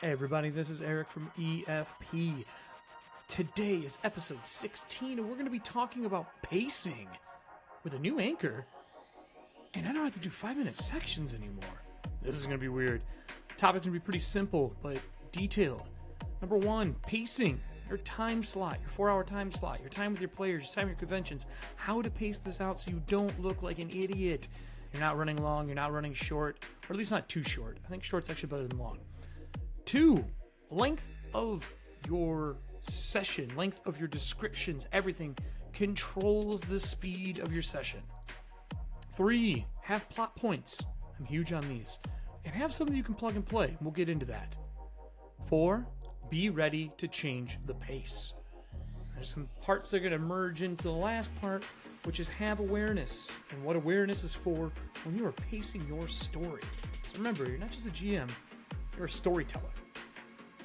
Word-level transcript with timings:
Hey 0.00 0.12
everybody, 0.12 0.48
this 0.48 0.70
is 0.70 0.80
Eric 0.80 1.10
from 1.10 1.30
EFP. 1.38 2.46
Today 3.28 3.74
is 3.74 3.98
episode 4.02 4.46
16, 4.46 5.18
and 5.18 5.28
we're 5.28 5.34
going 5.34 5.44
to 5.44 5.50
be 5.50 5.58
talking 5.58 6.06
about 6.06 6.26
pacing 6.40 7.06
with 7.84 7.92
a 7.92 7.98
new 7.98 8.18
anchor. 8.18 8.64
And 9.74 9.86
I 9.86 9.92
don't 9.92 10.04
have 10.04 10.14
to 10.14 10.20
do 10.20 10.30
five 10.30 10.56
minute 10.56 10.78
sections 10.78 11.34
anymore. 11.34 11.82
This 12.22 12.34
is 12.34 12.46
going 12.46 12.56
to 12.56 12.60
be 12.62 12.68
weird. 12.68 13.02
Topic's 13.58 13.84
going 13.84 13.92
to 13.92 14.00
be 14.00 14.00
pretty 14.00 14.20
simple, 14.20 14.74
but 14.82 14.96
detailed. 15.32 15.86
Number 16.40 16.56
one, 16.56 16.94
pacing. 17.02 17.60
Your 17.86 17.98
time 17.98 18.42
slot, 18.42 18.78
your 18.80 18.88
four 18.88 19.10
hour 19.10 19.22
time 19.22 19.52
slot, 19.52 19.80
your 19.80 19.90
time 19.90 20.12
with 20.12 20.22
your 20.22 20.30
players, 20.30 20.64
your 20.64 20.72
time 20.72 20.84
with 20.84 20.92
your 20.92 21.00
conventions. 21.00 21.46
How 21.76 22.00
to 22.00 22.08
pace 22.08 22.38
this 22.38 22.62
out 22.62 22.80
so 22.80 22.90
you 22.90 23.02
don't 23.06 23.38
look 23.38 23.62
like 23.62 23.78
an 23.78 23.90
idiot. 23.90 24.48
You're 24.94 25.02
not 25.02 25.18
running 25.18 25.42
long, 25.42 25.66
you're 25.66 25.74
not 25.74 25.92
running 25.92 26.14
short, 26.14 26.64
or 26.88 26.94
at 26.94 26.96
least 26.96 27.10
not 27.10 27.28
too 27.28 27.42
short. 27.42 27.76
I 27.84 27.90
think 27.90 28.02
short's 28.02 28.30
actually 28.30 28.48
better 28.48 28.66
than 28.66 28.78
long. 28.78 28.96
Two, 29.90 30.24
length 30.70 31.10
of 31.34 31.68
your 32.06 32.58
session, 32.80 33.50
length 33.56 33.84
of 33.88 33.98
your 33.98 34.06
descriptions, 34.06 34.86
everything 34.92 35.36
controls 35.72 36.60
the 36.60 36.78
speed 36.78 37.40
of 37.40 37.52
your 37.52 37.62
session. 37.62 37.98
Three, 39.16 39.66
have 39.82 40.08
plot 40.08 40.36
points. 40.36 40.80
I'm 41.18 41.24
huge 41.24 41.52
on 41.52 41.68
these. 41.68 41.98
And 42.44 42.54
have 42.54 42.72
something 42.72 42.94
you 42.94 43.02
can 43.02 43.16
plug 43.16 43.34
and 43.34 43.44
play. 43.44 43.76
We'll 43.80 43.90
get 43.90 44.08
into 44.08 44.26
that. 44.26 44.54
Four, 45.48 45.84
be 46.28 46.50
ready 46.50 46.92
to 46.98 47.08
change 47.08 47.58
the 47.66 47.74
pace. 47.74 48.34
There's 49.16 49.28
some 49.28 49.48
parts 49.64 49.90
that 49.90 49.96
are 49.96 50.08
going 50.08 50.12
to 50.12 50.18
merge 50.20 50.62
into 50.62 50.84
the 50.84 50.92
last 50.92 51.34
part, 51.40 51.64
which 52.04 52.20
is 52.20 52.28
have 52.28 52.60
awareness. 52.60 53.28
And 53.50 53.64
what 53.64 53.74
awareness 53.74 54.22
is 54.22 54.34
for 54.34 54.70
when 55.02 55.18
you 55.18 55.26
are 55.26 55.32
pacing 55.32 55.84
your 55.88 56.06
story. 56.06 56.62
So 57.10 57.18
remember, 57.18 57.44
you're 57.44 57.58
not 57.58 57.72
just 57.72 57.88
a 57.88 57.90
GM, 57.90 58.30
you're 59.00 59.06
a 59.06 59.10
storyteller. 59.10 59.64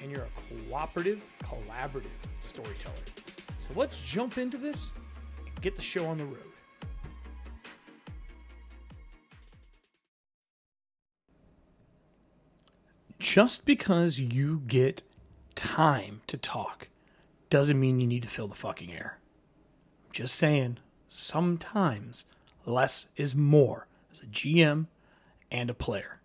And 0.02 0.10
you're 0.10 0.24
a 0.24 0.66
cooperative, 0.68 1.22
collaborative 1.42 2.10
storyteller. 2.42 2.94
So 3.58 3.72
let's 3.74 3.98
jump 4.02 4.36
into 4.36 4.58
this 4.58 4.92
and 5.46 5.58
get 5.62 5.74
the 5.74 5.80
show 5.80 6.04
on 6.04 6.18
the 6.18 6.26
road. 6.26 6.36
Just 13.18 13.64
because 13.64 14.18
you 14.18 14.60
get 14.66 15.00
time 15.54 16.20
to 16.26 16.36
talk 16.36 16.88
doesn't 17.48 17.80
mean 17.80 18.00
you 18.00 18.06
need 18.06 18.22
to 18.24 18.28
fill 18.28 18.48
the 18.48 18.54
fucking 18.54 18.92
air. 18.92 19.18
I'm 20.04 20.12
just 20.12 20.34
saying, 20.34 20.76
sometimes 21.08 22.26
less 22.66 23.06
is 23.16 23.34
more 23.34 23.86
as 24.12 24.20
a 24.20 24.26
GM 24.26 24.88
and 25.50 25.70
a 25.70 25.74
player. 25.74 26.20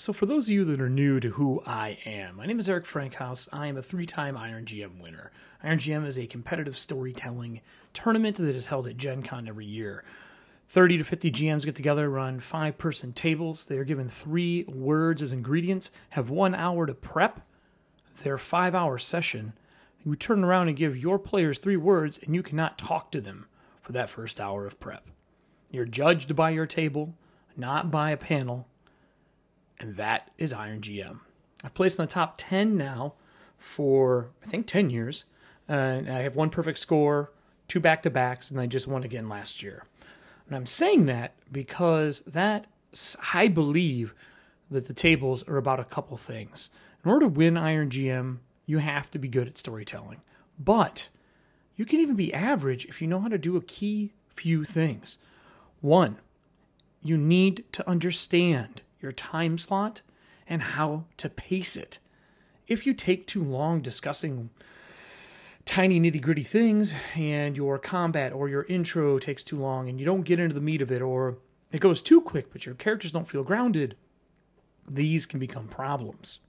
So, 0.00 0.12
for 0.12 0.26
those 0.26 0.46
of 0.46 0.52
you 0.52 0.64
that 0.66 0.80
are 0.80 0.88
new 0.88 1.18
to 1.18 1.30
who 1.30 1.60
I 1.66 1.98
am, 2.06 2.36
my 2.36 2.46
name 2.46 2.60
is 2.60 2.68
Eric 2.68 2.86
Frankhouse. 2.86 3.48
I 3.52 3.66
am 3.66 3.76
a 3.76 3.82
three 3.82 4.06
time 4.06 4.36
Iron 4.36 4.64
GM 4.64 5.00
winner. 5.02 5.32
Iron 5.60 5.78
GM 5.78 6.06
is 6.06 6.16
a 6.16 6.28
competitive 6.28 6.78
storytelling 6.78 7.62
tournament 7.92 8.36
that 8.36 8.54
is 8.54 8.66
held 8.66 8.86
at 8.86 8.96
Gen 8.96 9.24
Con 9.24 9.48
every 9.48 9.66
year. 9.66 10.04
30 10.68 10.98
to 10.98 11.04
50 11.04 11.32
GMs 11.32 11.64
get 11.64 11.74
together, 11.74 12.08
run 12.08 12.38
five 12.38 12.78
person 12.78 13.12
tables. 13.12 13.66
They 13.66 13.76
are 13.76 13.82
given 13.82 14.08
three 14.08 14.62
words 14.68 15.20
as 15.20 15.32
ingredients, 15.32 15.90
have 16.10 16.30
one 16.30 16.54
hour 16.54 16.86
to 16.86 16.94
prep 16.94 17.40
their 18.22 18.38
five 18.38 18.76
hour 18.76 18.98
session. 18.98 19.54
You 20.04 20.14
turn 20.14 20.44
around 20.44 20.68
and 20.68 20.76
give 20.76 20.96
your 20.96 21.18
players 21.18 21.58
three 21.58 21.76
words, 21.76 22.20
and 22.24 22.36
you 22.36 22.44
cannot 22.44 22.78
talk 22.78 23.10
to 23.10 23.20
them 23.20 23.46
for 23.82 23.90
that 23.90 24.10
first 24.10 24.40
hour 24.40 24.64
of 24.64 24.78
prep. 24.78 25.08
You're 25.72 25.86
judged 25.86 26.36
by 26.36 26.50
your 26.50 26.66
table, 26.66 27.16
not 27.56 27.90
by 27.90 28.12
a 28.12 28.16
panel, 28.16 28.68
and 29.80 29.96
that 29.96 30.30
is 30.38 30.52
Iron 30.52 30.80
GM. 30.80 31.20
I've 31.64 31.74
placed 31.74 31.98
in 31.98 32.04
the 32.04 32.12
top 32.12 32.34
10 32.36 32.76
now 32.76 33.14
for, 33.58 34.30
I 34.42 34.46
think, 34.46 34.66
10 34.66 34.90
years. 34.90 35.24
And 35.66 36.08
I 36.08 36.22
have 36.22 36.36
one 36.36 36.50
perfect 36.50 36.78
score, 36.78 37.32
two 37.66 37.80
back 37.80 38.02
to 38.02 38.10
backs, 38.10 38.50
and 38.50 38.60
I 38.60 38.66
just 38.66 38.86
won 38.86 39.02
again 39.02 39.28
last 39.28 39.62
year. 39.62 39.84
And 40.46 40.56
I'm 40.56 40.66
saying 40.66 41.06
that 41.06 41.34
because 41.52 42.20
that 42.20 42.66
I 43.34 43.48
believe 43.48 44.14
that 44.70 44.88
the 44.88 44.94
tables 44.94 45.42
are 45.44 45.56
about 45.56 45.80
a 45.80 45.84
couple 45.84 46.16
things. 46.16 46.70
In 47.04 47.10
order 47.10 47.26
to 47.26 47.32
win 47.32 47.56
Iron 47.56 47.90
GM, 47.90 48.38
you 48.66 48.78
have 48.78 49.10
to 49.10 49.18
be 49.18 49.28
good 49.28 49.46
at 49.46 49.58
storytelling. 49.58 50.22
But 50.58 51.08
you 51.76 51.84
can 51.84 52.00
even 52.00 52.16
be 52.16 52.34
average 52.34 52.86
if 52.86 53.00
you 53.00 53.08
know 53.08 53.20
how 53.20 53.28
to 53.28 53.38
do 53.38 53.56
a 53.56 53.62
key 53.62 54.12
few 54.28 54.64
things. 54.64 55.18
One, 55.80 56.16
you 57.02 57.16
need 57.16 57.64
to 57.72 57.88
understand 57.88 58.82
your 59.00 59.12
time 59.12 59.58
slot 59.58 60.02
and 60.46 60.62
how 60.62 61.04
to 61.16 61.28
pace 61.28 61.76
it. 61.76 61.98
If 62.66 62.86
you 62.86 62.94
take 62.94 63.26
too 63.26 63.42
long 63.42 63.80
discussing 63.80 64.50
tiny 65.64 66.00
nitty 66.00 66.20
gritty 66.22 66.42
things 66.42 66.94
and 67.14 67.56
your 67.56 67.78
combat 67.78 68.32
or 68.32 68.48
your 68.48 68.64
intro 68.64 69.18
takes 69.18 69.44
too 69.44 69.58
long 69.58 69.88
and 69.88 70.00
you 70.00 70.06
don't 70.06 70.22
get 70.22 70.40
into 70.40 70.54
the 70.54 70.60
meat 70.60 70.80
of 70.80 70.90
it 70.90 71.02
or 71.02 71.38
it 71.70 71.80
goes 71.80 72.00
too 72.00 72.20
quick 72.20 72.52
but 72.52 72.64
your 72.64 72.74
characters 72.74 73.12
don't 73.12 73.28
feel 73.28 73.44
grounded, 73.44 73.94
these 74.88 75.26
can 75.26 75.38
become 75.38 75.68
problems. 75.68 76.40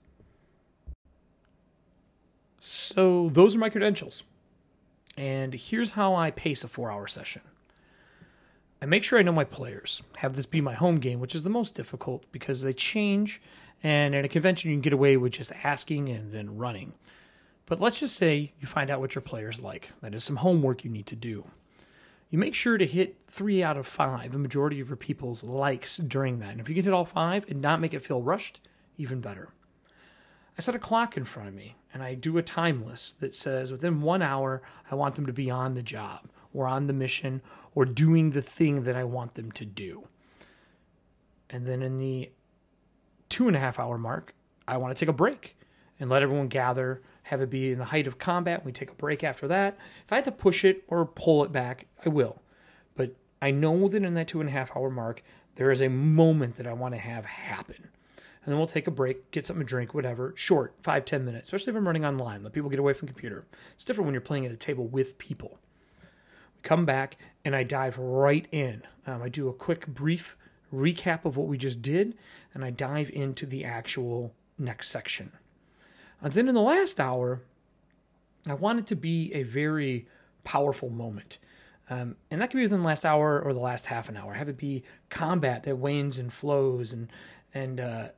So, 2.62 3.30
those 3.30 3.56
are 3.56 3.58
my 3.58 3.70
credentials. 3.70 4.24
And 5.16 5.54
here's 5.54 5.92
how 5.92 6.14
I 6.14 6.30
pace 6.30 6.62
a 6.64 6.68
four 6.68 6.90
hour 6.90 7.06
session. 7.06 7.42
I 8.82 8.86
make 8.86 9.04
sure 9.04 9.18
I 9.18 9.22
know 9.22 9.32
my 9.32 9.44
players. 9.44 10.02
Have 10.18 10.36
this 10.36 10.46
be 10.46 10.62
my 10.62 10.72
home 10.72 10.96
game, 10.96 11.20
which 11.20 11.34
is 11.34 11.42
the 11.42 11.50
most 11.50 11.74
difficult 11.74 12.24
because 12.32 12.62
they 12.62 12.72
change. 12.72 13.42
And 13.82 14.14
at 14.14 14.24
a 14.24 14.28
convention, 14.28 14.70
you 14.70 14.76
can 14.76 14.82
get 14.82 14.94
away 14.94 15.16
with 15.18 15.32
just 15.32 15.52
asking 15.62 16.08
and 16.08 16.32
then 16.32 16.56
running. 16.56 16.94
But 17.66 17.78
let's 17.78 18.00
just 18.00 18.16
say 18.16 18.52
you 18.58 18.66
find 18.66 18.90
out 18.90 19.00
what 19.00 19.14
your 19.14 19.22
players 19.22 19.60
like. 19.60 19.92
That 20.00 20.14
is 20.14 20.24
some 20.24 20.36
homework 20.36 20.82
you 20.82 20.90
need 20.90 21.06
to 21.06 21.16
do. 21.16 21.44
You 22.30 22.38
make 22.38 22.54
sure 22.54 22.78
to 22.78 22.86
hit 22.86 23.16
three 23.28 23.62
out 23.62 23.76
of 23.76 23.86
five, 23.86 24.32
the 24.32 24.38
majority 24.38 24.80
of 24.80 24.88
your 24.88 24.96
people's 24.96 25.44
likes 25.44 25.98
during 25.98 26.38
that. 26.38 26.52
And 26.52 26.60
if 26.60 26.68
you 26.68 26.74
can 26.74 26.84
hit 26.84 26.92
all 26.94 27.04
five 27.04 27.44
and 27.48 27.60
not 27.60 27.80
make 27.80 27.92
it 27.92 28.04
feel 28.04 28.22
rushed, 28.22 28.60
even 28.96 29.20
better. 29.20 29.50
I 30.56 30.62
set 30.62 30.74
a 30.74 30.78
clock 30.78 31.16
in 31.16 31.24
front 31.24 31.48
of 31.48 31.54
me 31.54 31.76
and 31.92 32.02
I 32.02 32.14
do 32.14 32.38
a 32.38 32.42
time 32.42 32.84
list 32.84 33.20
that 33.20 33.34
says 33.34 33.72
within 33.72 34.00
one 34.00 34.22
hour, 34.22 34.62
I 34.90 34.94
want 34.94 35.16
them 35.16 35.26
to 35.26 35.32
be 35.32 35.50
on 35.50 35.74
the 35.74 35.82
job 35.82 36.28
or 36.52 36.66
on 36.66 36.86
the 36.86 36.92
mission 36.92 37.42
or 37.74 37.84
doing 37.84 38.30
the 38.30 38.42
thing 38.42 38.82
that 38.84 38.96
I 38.96 39.04
want 39.04 39.34
them 39.34 39.52
to 39.52 39.64
do. 39.64 40.08
And 41.48 41.66
then 41.66 41.82
in 41.82 41.96
the 41.98 42.30
two 43.28 43.48
and 43.48 43.56
a 43.56 43.60
half 43.60 43.78
hour 43.78 43.98
mark, 43.98 44.34
I 44.66 44.76
want 44.76 44.96
to 44.96 45.00
take 45.00 45.08
a 45.08 45.16
break 45.16 45.56
and 45.98 46.08
let 46.08 46.22
everyone 46.22 46.46
gather, 46.46 47.02
have 47.24 47.40
it 47.40 47.50
be 47.50 47.72
in 47.72 47.78
the 47.78 47.86
height 47.86 48.06
of 48.06 48.18
combat. 48.18 48.64
We 48.64 48.72
take 48.72 48.90
a 48.90 48.94
break 48.94 49.22
after 49.22 49.46
that. 49.48 49.76
If 50.04 50.12
I 50.12 50.16
had 50.16 50.24
to 50.24 50.32
push 50.32 50.64
it 50.64 50.84
or 50.88 51.04
pull 51.04 51.44
it 51.44 51.52
back, 51.52 51.86
I 52.04 52.08
will. 52.08 52.42
But 52.96 53.16
I 53.42 53.50
know 53.50 53.88
that 53.88 54.02
in 54.02 54.14
that 54.14 54.28
two 54.28 54.40
and 54.40 54.48
a 54.48 54.52
half 54.52 54.74
hour 54.76 54.90
mark, 54.90 55.22
there 55.56 55.70
is 55.70 55.80
a 55.80 55.88
moment 55.88 56.56
that 56.56 56.66
I 56.66 56.72
want 56.72 56.94
to 56.94 57.00
have 57.00 57.26
happen. 57.26 57.88
And 58.42 58.52
then 58.52 58.56
we'll 58.56 58.66
take 58.66 58.86
a 58.86 58.92
break, 58.92 59.30
get 59.32 59.44
something 59.44 59.66
to 59.66 59.68
drink, 59.68 59.92
whatever. 59.92 60.32
Short, 60.36 60.74
five, 60.80 61.04
ten 61.04 61.24
minutes, 61.24 61.48
especially 61.48 61.72
if 61.72 61.76
I'm 61.76 61.86
running 61.86 62.06
online. 62.06 62.42
Let 62.42 62.54
people 62.54 62.70
get 62.70 62.78
away 62.78 62.94
from 62.94 63.08
computer. 63.08 63.46
It's 63.74 63.84
different 63.84 64.06
when 64.06 64.14
you're 64.14 64.22
playing 64.22 64.46
at 64.46 64.52
a 64.52 64.56
table 64.56 64.86
with 64.86 65.18
people 65.18 65.58
come 66.62 66.84
back 66.84 67.16
and 67.44 67.54
I 67.56 67.62
dive 67.62 67.98
right 67.98 68.46
in. 68.52 68.82
Um, 69.06 69.22
I 69.22 69.28
do 69.28 69.48
a 69.48 69.52
quick, 69.52 69.86
brief 69.86 70.36
recap 70.72 71.24
of 71.24 71.36
what 71.36 71.48
we 71.48 71.58
just 71.58 71.82
did, 71.82 72.16
and 72.54 72.64
I 72.64 72.70
dive 72.70 73.10
into 73.10 73.46
the 73.46 73.64
actual 73.64 74.34
next 74.58 74.88
section. 74.88 75.32
And 76.20 76.32
then 76.32 76.48
in 76.48 76.54
the 76.54 76.60
last 76.60 77.00
hour, 77.00 77.42
I 78.48 78.54
want 78.54 78.78
it 78.78 78.86
to 78.86 78.96
be 78.96 79.32
a 79.34 79.42
very 79.42 80.06
powerful 80.44 80.90
moment. 80.90 81.38
Um, 81.88 82.16
and 82.30 82.40
that 82.40 82.50
could 82.50 82.58
be 82.58 82.62
within 82.62 82.82
the 82.82 82.86
last 82.86 83.04
hour 83.04 83.40
or 83.40 83.52
the 83.52 83.60
last 83.60 83.86
half 83.86 84.08
an 84.08 84.16
hour. 84.16 84.34
Have 84.34 84.48
it 84.48 84.56
be 84.56 84.84
combat 85.08 85.64
that 85.64 85.76
wanes 85.76 86.18
and 86.18 86.32
flows, 86.32 86.92
and 86.92 87.08
and 87.52 87.80
uh, 87.80 88.08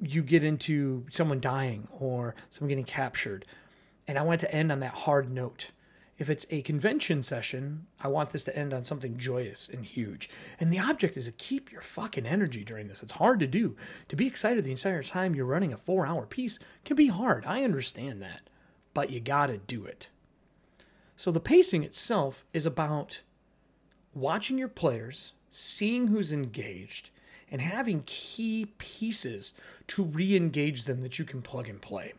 you 0.00 0.22
get 0.22 0.42
into 0.42 1.04
someone 1.10 1.40
dying 1.40 1.88
or 1.90 2.34
someone 2.48 2.70
getting 2.70 2.84
captured. 2.84 3.44
And 4.08 4.18
I 4.18 4.22
want 4.22 4.42
it 4.42 4.46
to 4.46 4.54
end 4.54 4.72
on 4.72 4.80
that 4.80 4.94
hard 4.94 5.30
note. 5.30 5.72
If 6.20 6.28
it's 6.28 6.44
a 6.50 6.60
convention 6.60 7.22
session, 7.22 7.86
I 7.98 8.08
want 8.08 8.28
this 8.28 8.44
to 8.44 8.54
end 8.54 8.74
on 8.74 8.84
something 8.84 9.16
joyous 9.16 9.70
and 9.70 9.86
huge. 9.86 10.28
And 10.60 10.70
the 10.70 10.78
object 10.78 11.16
is 11.16 11.24
to 11.24 11.32
keep 11.32 11.72
your 11.72 11.80
fucking 11.80 12.26
energy 12.26 12.62
during 12.62 12.88
this. 12.88 13.02
It's 13.02 13.12
hard 13.12 13.40
to 13.40 13.46
do. 13.46 13.74
To 14.08 14.16
be 14.16 14.26
excited 14.26 14.62
the 14.62 14.70
entire 14.70 15.02
time 15.02 15.34
you're 15.34 15.46
running 15.46 15.72
a 15.72 15.78
four 15.78 16.04
hour 16.04 16.26
piece 16.26 16.58
can 16.84 16.94
be 16.94 17.06
hard. 17.06 17.46
I 17.46 17.64
understand 17.64 18.20
that. 18.20 18.42
But 18.92 19.08
you 19.08 19.18
gotta 19.18 19.56
do 19.56 19.86
it. 19.86 20.08
So 21.16 21.30
the 21.30 21.40
pacing 21.40 21.84
itself 21.84 22.44
is 22.52 22.66
about 22.66 23.22
watching 24.12 24.58
your 24.58 24.68
players, 24.68 25.32
seeing 25.48 26.08
who's 26.08 26.34
engaged, 26.34 27.08
and 27.50 27.62
having 27.62 28.02
key 28.04 28.66
pieces 28.76 29.54
to 29.86 30.02
re 30.02 30.36
engage 30.36 30.84
them 30.84 31.00
that 31.00 31.18
you 31.18 31.24
can 31.24 31.40
plug 31.40 31.66
and 31.66 31.80
play. 31.80 32.12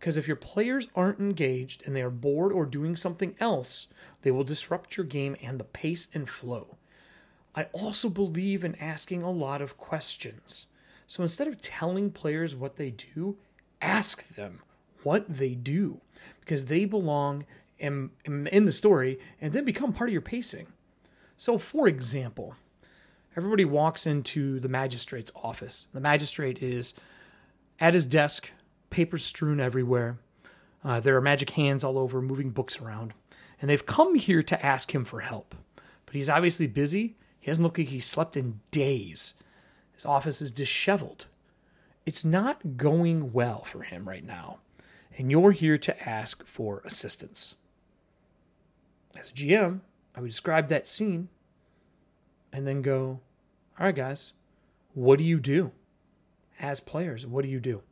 Because 0.00 0.16
if 0.16 0.26
your 0.26 0.36
players 0.36 0.88
aren't 0.96 1.20
engaged 1.20 1.82
and 1.84 1.94
they 1.94 2.00
are 2.00 2.08
bored 2.10 2.52
or 2.52 2.64
doing 2.64 2.96
something 2.96 3.36
else, 3.38 3.86
they 4.22 4.30
will 4.30 4.44
disrupt 4.44 4.96
your 4.96 5.04
game 5.04 5.36
and 5.42 5.60
the 5.60 5.64
pace 5.64 6.08
and 6.14 6.26
flow. 6.26 6.78
I 7.54 7.64
also 7.72 8.08
believe 8.08 8.64
in 8.64 8.76
asking 8.76 9.22
a 9.22 9.30
lot 9.30 9.60
of 9.60 9.76
questions. 9.76 10.66
So 11.06 11.22
instead 11.22 11.48
of 11.48 11.60
telling 11.60 12.12
players 12.12 12.56
what 12.56 12.76
they 12.76 12.90
do, 12.90 13.36
ask 13.82 14.26
them 14.36 14.60
what 15.02 15.28
they 15.28 15.54
do 15.54 16.00
because 16.40 16.66
they 16.66 16.86
belong 16.86 17.44
in, 17.78 18.10
in 18.24 18.64
the 18.64 18.72
story 18.72 19.18
and 19.38 19.52
then 19.52 19.64
become 19.64 19.92
part 19.92 20.08
of 20.08 20.12
your 20.12 20.22
pacing. 20.22 20.68
So, 21.36 21.58
for 21.58 21.88
example, 21.88 22.54
everybody 23.36 23.66
walks 23.66 24.06
into 24.06 24.60
the 24.60 24.68
magistrate's 24.68 25.32
office. 25.34 25.88
The 25.92 26.00
magistrate 26.00 26.62
is 26.62 26.94
at 27.78 27.94
his 27.94 28.06
desk, 28.06 28.52
papers 28.90 29.24
strewn 29.24 29.60
everywhere. 29.60 30.18
Uh, 30.84 31.00
there 31.00 31.16
are 31.16 31.20
magic 31.20 31.50
hands 31.50 31.84
all 31.84 31.98
over, 31.98 32.20
moving 32.20 32.50
books 32.50 32.80
around. 32.80 33.14
And 33.60 33.68
they've 33.68 33.84
come 33.84 34.14
here 34.14 34.42
to 34.42 34.66
ask 34.66 34.94
him 34.94 35.04
for 35.04 35.20
help. 35.20 35.54
But 36.06 36.14
he's 36.14 36.30
obviously 36.30 36.66
busy. 36.66 37.16
He 37.38 37.50
doesn't 37.50 37.62
look 37.62 37.78
like 37.78 37.88
he's 37.88 38.06
slept 38.06 38.36
in 38.36 38.60
days. 38.70 39.34
His 39.94 40.04
office 40.04 40.40
is 40.40 40.50
disheveled. 40.50 41.26
It's 42.06 42.24
not 42.24 42.76
going 42.76 43.32
well 43.32 43.62
for 43.64 43.82
him 43.82 44.08
right 44.08 44.24
now. 44.24 44.60
And 45.16 45.30
you're 45.30 45.52
here 45.52 45.78
to 45.78 46.08
ask 46.08 46.46
for 46.46 46.82
assistance. 46.84 47.56
As 49.18 49.30
a 49.30 49.34
GM, 49.34 49.80
I 50.14 50.20
would 50.20 50.30
describe 50.30 50.68
that 50.68 50.86
scene 50.86 51.28
and 52.52 52.66
then 52.66 52.82
go, 52.82 53.20
all 53.78 53.86
right, 53.86 53.94
guys, 53.94 54.32
what 54.94 55.18
do 55.18 55.24
you 55.24 55.38
do? 55.38 55.72
As 56.58 56.80
players, 56.80 57.26
what 57.26 57.42
do 57.42 57.50
you 57.50 57.60
do? 57.60 57.82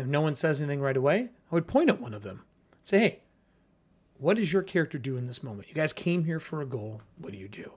If 0.00 0.06
no 0.06 0.20
one 0.20 0.34
says 0.34 0.60
anything 0.60 0.80
right 0.80 0.96
away, 0.96 1.30
I 1.50 1.54
would 1.54 1.66
point 1.66 1.90
at 1.90 2.00
one 2.00 2.14
of 2.14 2.22
them. 2.22 2.44
Say, 2.82 2.98
hey, 2.98 3.18
what 4.18 4.36
does 4.36 4.52
your 4.52 4.62
character 4.62 4.98
do 4.98 5.16
in 5.16 5.26
this 5.26 5.42
moment? 5.42 5.68
You 5.68 5.74
guys 5.74 5.92
came 5.92 6.24
here 6.24 6.40
for 6.40 6.60
a 6.60 6.66
goal. 6.66 7.02
What 7.18 7.32
do 7.32 7.38
you 7.38 7.48
do? 7.48 7.72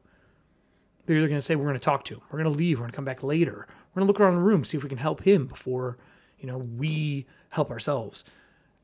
They're 1.06 1.18
either 1.18 1.28
going 1.28 1.38
to 1.38 1.42
say, 1.42 1.56
we're 1.56 1.64
going 1.64 1.76
to 1.76 1.80
talk 1.80 2.06
to 2.06 2.16
him. 2.16 2.22
We're 2.32 2.42
going 2.42 2.52
to 2.52 2.58
leave. 2.58 2.80
We're 2.80 2.84
going 2.84 2.92
to 2.92 2.96
come 2.96 3.06
back 3.06 3.24
later. 3.24 3.68
We're 3.94 4.00
going 4.00 4.08
to 4.08 4.12
look 4.12 4.20
around 4.20 4.36
the 4.36 4.42
room, 4.42 4.64
see 4.64 4.78
if 4.78 4.84
we 4.84 4.90
can 4.90 4.98
help 4.98 5.24
him 5.24 5.48
before, 5.48 5.98
you 6.40 6.48
know, 6.48 6.58
we 6.58 7.26
help 7.50 7.70
ourselves. 7.72 8.24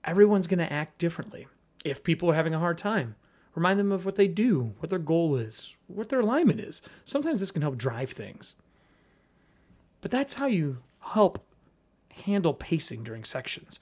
Everyone's 0.04 0.48
going 0.48 0.60
to 0.60 0.72
act 0.72 0.98
differently. 0.98 1.48
If 1.84 2.04
people 2.04 2.32
are 2.32 2.36
having 2.36 2.54
a 2.54 2.60
hard 2.60 2.78
time, 2.78 3.16
remind 3.56 3.80
them 3.80 3.92
of 3.92 4.06
what 4.06 4.16
they 4.16 4.28
do, 4.28 4.74
what 4.80 4.90
their 4.90 5.00
goal 5.00 5.36
is, 5.36 5.76
what 5.88 6.10
their 6.10 6.20
alignment 6.20 6.60
is. 6.60 6.82
Sometimes 7.06 7.40
this 7.40 7.52
can 7.52 7.62
help 7.62 7.78
drive 7.78 8.12
things. 8.12 8.56
But 10.02 10.12
that's 10.12 10.36
how 10.36 10.46
you 10.46 10.78
help 11.00 11.46
handle 12.22 12.54
pacing 12.54 13.04
during 13.04 13.24
sections. 13.24 13.80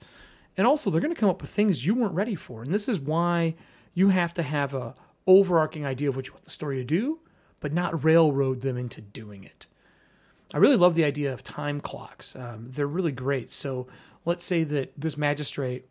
And 0.56 0.66
also, 0.66 0.90
they're 0.90 1.00
going 1.00 1.14
to 1.14 1.20
come 1.20 1.28
up 1.28 1.40
with 1.40 1.50
things 1.50 1.86
you 1.86 1.94
weren't 1.94 2.14
ready 2.14 2.34
for. 2.34 2.62
And 2.62 2.74
this 2.74 2.88
is 2.88 2.98
why 2.98 3.54
you 3.94 4.08
have 4.08 4.34
to 4.34 4.42
have 4.42 4.74
a 4.74 4.94
overarching 5.26 5.86
idea 5.86 6.08
of 6.08 6.16
what 6.16 6.26
you 6.26 6.32
want 6.32 6.44
the 6.44 6.50
story 6.50 6.76
to 6.76 6.84
do, 6.84 7.20
but 7.60 7.72
not 7.72 8.04
railroad 8.04 8.62
them 8.62 8.76
into 8.76 9.00
doing 9.00 9.44
it. 9.44 9.66
I 10.54 10.58
really 10.58 10.76
love 10.76 10.94
the 10.94 11.04
idea 11.04 11.32
of 11.32 11.44
time 11.44 11.80
clocks. 11.80 12.34
Um, 12.34 12.70
they're 12.70 12.86
really 12.86 13.12
great. 13.12 13.50
So 13.50 13.86
let's 14.24 14.44
say 14.44 14.64
that 14.64 14.92
this 14.96 15.16
magistrate, 15.16 15.86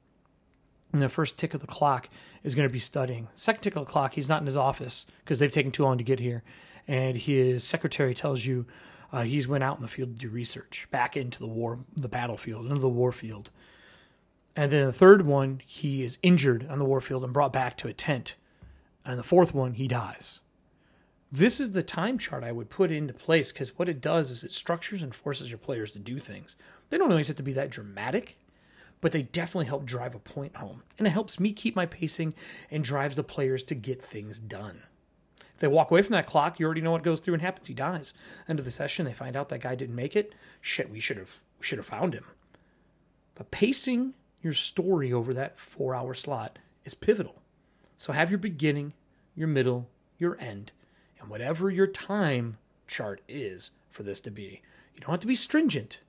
in 0.94 1.00
the 1.00 1.10
first 1.10 1.38
tick 1.38 1.54
of 1.54 1.62
the 1.62 1.68
clock, 1.68 2.10
is 2.44 2.56
going 2.56 2.68
to 2.68 2.74
be 2.74 2.80
studying. 2.80 3.28
Second 3.36 3.62
tick 3.62 3.76
of 3.76 3.86
the 3.86 3.92
clock, 3.92 4.14
he's 4.14 4.30
not 4.30 4.42
in 4.42 4.48
his 4.48 4.58
office 4.58 5.06
because 5.24 5.40
they've 5.40 5.52
taken 5.52 5.72
too 5.72 5.84
long 5.84 5.98
to 5.98 6.04
get 6.04 6.20
here, 6.20 6.44
and 6.88 7.16
his 7.18 7.64
secretary 7.64 8.16
tells 8.16 8.46
you 8.46 8.66
uh, 9.12 9.24
he's 9.24 9.48
went 9.48 9.64
out 9.64 9.78
in 9.78 9.82
the 9.82 9.88
field 9.88 10.20
to 10.20 10.28
do 10.28 10.30
research 10.30 10.88
back 10.92 11.16
into 11.16 11.40
the 11.40 11.48
war, 11.48 11.80
the 11.96 12.10
battlefield, 12.10 12.66
into 12.66 12.80
the 12.80 12.90
war 12.90 13.12
field. 13.12 13.52
And 14.56 14.72
then 14.72 14.88
the 14.88 14.94
third 14.94 15.26
one, 15.26 15.62
he 15.66 16.04
is 16.04 16.18
injured 16.22 16.68
on 16.70 16.80
the 16.80 16.86
war 16.86 17.00
field 17.00 17.24
and 17.24 17.32
brought 17.32 17.54
back 17.54 17.78
to 17.78 17.88
a 17.88 17.94
tent. 17.94 18.36
And 19.06 19.18
the 19.18 19.24
fourth 19.24 19.54
one, 19.54 19.74
he 19.74 19.88
dies. 19.88 20.42
This 21.32 21.60
is 21.60 21.72
the 21.72 21.84
time 21.84 22.18
chart 22.18 22.44
I 22.44 22.52
would 22.52 22.70
put 22.70 22.92
into 22.92 23.14
place 23.14 23.52
because 23.52 23.78
what 23.78 23.90
it 23.90 24.02
does 24.02 24.32
is 24.32 24.44
it 24.44 24.52
structures 24.52 25.02
and 25.02 25.14
forces 25.14 25.52
your 25.52 25.58
players 25.58 25.92
to 25.92 26.00
do 26.00 26.20
things. 26.20 26.56
They 26.90 26.98
don't 26.98 27.12
always 27.12 27.28
have 27.28 27.38
to 27.38 27.44
be 27.44 27.54
that 27.54 27.70
dramatic, 27.70 28.38
but 29.02 29.12
they 29.12 29.24
definitely 29.24 29.66
help 29.66 29.86
drive 29.86 30.16
a 30.16 30.20
point 30.20 30.56
home. 30.56 30.84
And 30.98 31.06
it 31.06 31.12
helps 31.12 31.40
me 31.40 31.52
keep 31.52 31.76
my 31.76 31.86
pacing 31.86 32.34
and 32.72 32.84
drives 32.84 33.18
the 33.18 33.24
players 33.24 33.64
to 33.66 33.76
get 33.76 34.04
things 34.04 34.40
done. 34.40 34.84
If 35.58 35.62
they 35.62 35.68
walk 35.68 35.90
away 35.90 36.04
from 36.04 36.14
that 36.14 36.28
clock, 36.28 36.60
you 36.60 36.68
already 36.68 36.82
know 36.82 36.92
what 36.92 37.02
goes 37.02 37.20
through 37.20 37.34
and 37.34 37.42
happens. 37.42 37.68
He 37.68 37.74
dies. 37.74 38.14
End 38.48 38.60
of 38.60 38.66
the 38.66 38.70
session, 38.70 39.08
they 39.08 39.14
find 39.14 39.36
out 39.36 39.50
that 39.50 39.62
guy 39.62 39.74
didn't 39.74 39.96
make 39.96 40.16
it. 40.16 40.36
Shit, 40.62 40.92
we 40.92 41.00
should 41.00 41.18
have 41.18 41.38
we 41.58 41.66
should 41.66 41.80
have 41.80 41.88
found 41.88 42.14
him. 42.14 42.26
But 43.34 43.50
pacing 43.50 44.14
your 44.44 44.54
story 44.54 45.12
over 45.12 45.34
that 45.34 45.58
four 45.58 45.96
hour 45.96 46.14
slot 46.14 46.60
is 46.86 46.94
pivotal. 46.94 47.42
So 47.98 48.14
have 48.14 48.30
your 48.30 48.38
beginning, 48.38 48.94
your 49.36 49.48
middle, 49.48 49.90
your 50.20 50.40
end, 50.40 50.74
and 51.20 51.28
whatever 51.28 51.72
your 51.72 51.88
time 51.88 52.60
chart 52.86 53.22
is 53.28 53.72
for 53.90 54.04
this 54.04 54.20
to 54.22 54.30
be. 54.30 54.62
You 54.94 55.02
don't 55.02 55.10
have 55.10 55.22
to 55.22 55.26
be 55.28 55.34
stringent, 55.34 56.02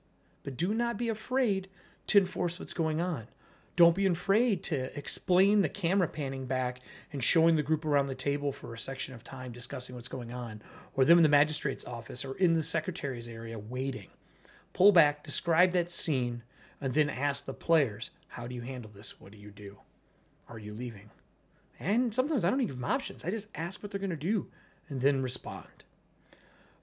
but 0.43 0.57
do 0.57 0.75
not 0.75 0.95
be 0.95 1.09
afraid 1.09 1.69
to 2.05 2.19
enforce 2.19 2.59
what's 2.59 2.75
going 2.75 3.01
on. 3.01 3.29
Don't 3.79 3.95
be 3.95 4.05
afraid 4.05 4.61
to 4.63 4.93
explain 4.97 5.61
the 5.61 5.69
camera 5.69 6.09
panning 6.09 6.47
back 6.47 6.81
and 7.13 7.23
showing 7.23 7.55
the 7.55 7.63
group 7.63 7.85
around 7.85 8.07
the 8.07 8.13
table 8.13 8.51
for 8.51 8.73
a 8.73 8.77
section 8.77 9.13
of 9.13 9.23
time 9.23 9.53
discussing 9.53 9.95
what's 9.95 10.09
going 10.09 10.33
on, 10.33 10.61
or 10.95 11.05
them 11.05 11.17
in 11.17 11.23
the 11.23 11.29
magistrate's 11.29 11.85
office 11.85 12.25
or 12.25 12.33
in 12.33 12.55
the 12.55 12.61
secretary's 12.61 13.29
area 13.29 13.57
waiting. 13.57 14.09
Pull 14.73 14.91
back, 14.91 15.23
describe 15.23 15.71
that 15.71 15.89
scene, 15.89 16.43
and 16.81 16.93
then 16.93 17.09
ask 17.09 17.45
the 17.45 17.53
players, 17.53 18.11
How 18.27 18.47
do 18.47 18.53
you 18.53 18.63
handle 18.63 18.91
this? 18.93 19.21
What 19.21 19.31
do 19.31 19.37
you 19.37 19.49
do? 19.49 19.77
Are 20.49 20.59
you 20.59 20.73
leaving? 20.73 21.09
And 21.79 22.13
sometimes 22.13 22.43
I 22.43 22.49
don't 22.49 22.59
even 22.59 22.75
give 22.75 22.81
them 22.81 22.91
options. 22.91 23.23
I 23.23 23.29
just 23.29 23.47
ask 23.55 23.81
what 23.81 23.91
they're 23.91 23.99
going 24.01 24.09
to 24.09 24.17
do 24.17 24.47
and 24.89 24.99
then 24.99 25.21
respond. 25.21 25.85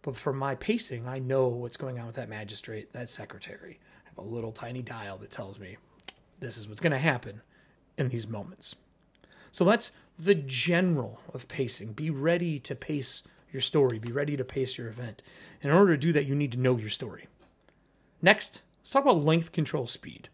But 0.00 0.16
for 0.16 0.32
my 0.32 0.54
pacing, 0.54 1.06
I 1.06 1.18
know 1.18 1.46
what's 1.48 1.76
going 1.76 1.98
on 1.98 2.06
with 2.06 2.16
that 2.16 2.30
magistrate, 2.30 2.94
that 2.94 3.10
secretary. 3.10 3.80
I 4.06 4.08
have 4.08 4.16
a 4.16 4.26
little 4.26 4.50
tiny 4.50 4.80
dial 4.80 5.18
that 5.18 5.30
tells 5.30 5.60
me 5.60 5.76
this 6.40 6.56
is 6.56 6.68
what's 6.68 6.80
going 6.80 6.92
to 6.92 6.98
happen 6.98 7.42
in 7.96 8.08
these 8.08 8.28
moments. 8.28 8.76
So 9.50 9.64
that's 9.64 9.92
the 10.18 10.34
general 10.34 11.20
of 11.32 11.48
pacing. 11.48 11.92
Be 11.92 12.10
ready 12.10 12.58
to 12.60 12.74
pace 12.74 13.22
your 13.52 13.60
story, 13.60 13.98
be 13.98 14.12
ready 14.12 14.36
to 14.36 14.44
pace 14.44 14.76
your 14.76 14.88
event. 14.88 15.22
in 15.62 15.70
order 15.70 15.94
to 15.94 15.98
do 15.98 16.12
that, 16.12 16.26
you 16.26 16.34
need 16.34 16.52
to 16.52 16.58
know 16.58 16.76
your 16.76 16.90
story. 16.90 17.26
Next, 18.20 18.62
let's 18.80 18.90
talk 18.90 19.04
about 19.04 19.24
length 19.24 19.52
control 19.52 19.86
speed. 19.86 20.28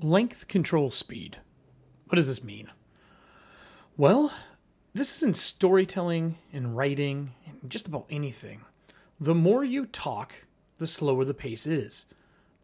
Length 0.00 0.48
control 0.48 0.90
speed. 0.90 1.38
What 2.06 2.16
does 2.16 2.28
this 2.28 2.42
mean? 2.42 2.70
Well, 3.96 4.32
this 4.94 5.16
is 5.16 5.22
in 5.22 5.34
storytelling 5.34 6.38
and 6.52 6.76
writing 6.76 7.34
and 7.46 7.70
just 7.70 7.86
about 7.86 8.06
anything. 8.10 8.62
The 9.20 9.34
more 9.34 9.62
you 9.64 9.86
talk, 9.86 10.32
the 10.78 10.86
slower 10.86 11.24
the 11.24 11.34
pace 11.34 11.66
is. 11.66 12.06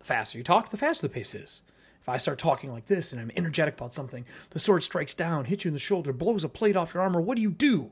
Faster 0.08 0.38
you 0.38 0.44
talk, 0.44 0.70
the 0.70 0.78
faster 0.78 1.06
the 1.06 1.12
pace 1.12 1.34
is. 1.34 1.60
If 2.00 2.08
I 2.08 2.16
start 2.16 2.38
talking 2.38 2.72
like 2.72 2.86
this 2.86 3.12
and 3.12 3.20
I'm 3.20 3.30
energetic 3.36 3.74
about 3.74 3.92
something, 3.92 4.24
the 4.48 4.58
sword 4.58 4.82
strikes 4.82 5.12
down, 5.12 5.44
hits 5.44 5.66
you 5.66 5.68
in 5.68 5.74
the 5.74 5.78
shoulder, 5.78 6.14
blows 6.14 6.44
a 6.44 6.48
plate 6.48 6.76
off 6.76 6.94
your 6.94 7.02
armor, 7.02 7.20
what 7.20 7.36
do 7.36 7.42
you 7.42 7.50
do? 7.50 7.90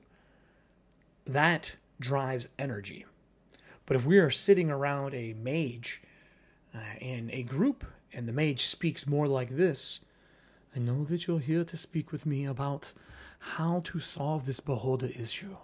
That 1.27 1.77
drives 2.01 2.49
energy. 2.59 3.05
But 3.85 3.99
if 3.99 4.07
we 4.07 4.19
are 4.19 4.31
sitting 4.31 4.71
around 4.71 5.13
a 5.13 5.35
mage 5.35 6.01
uh, 6.75 6.79
in 7.03 7.29
a 7.35 7.43
group 7.43 7.85
and 8.15 8.27
the 8.27 8.33
mage 8.33 8.65
speaks 8.65 9.07
more 9.07 9.29
like 9.29 9.51
this, 9.51 10.01
I 10.75 10.79
know 10.79 11.05
that 11.05 11.27
you're 11.27 11.39
here 11.39 11.65
to 11.65 11.77
speak 11.77 12.13
with 12.13 12.25
me 12.25 12.47
about 12.47 12.95
how 13.41 13.83
to 13.85 14.01
solve 14.01 14.47
this 14.47 14.61
beholder 14.61 15.11
issue, 15.15 15.59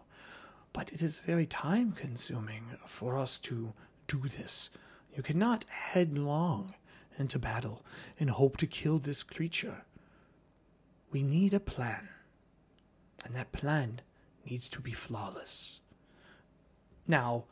but 0.74 0.92
it 0.92 1.00
is 1.00 1.20
very 1.20 1.46
time 1.46 1.92
consuming 1.92 2.64
for 2.86 3.16
us 3.16 3.38
to 3.38 3.72
do 4.06 4.28
this. 4.28 4.68
You 5.14 5.22
cannot 5.22 5.64
headlong 5.68 6.74
into 7.18 7.38
battle 7.38 7.84
and 8.18 8.30
hope 8.30 8.56
to 8.58 8.66
kill 8.66 8.98
this 8.98 9.22
creature. 9.22 9.84
We 11.10 11.22
need 11.22 11.52
a 11.52 11.60
plan, 11.60 12.08
and 13.24 13.34
that 13.34 13.52
plan 13.52 14.00
needs 14.48 14.70
to 14.70 14.80
be 14.80 14.92
flawless. 14.92 15.80
Now, 17.06 17.44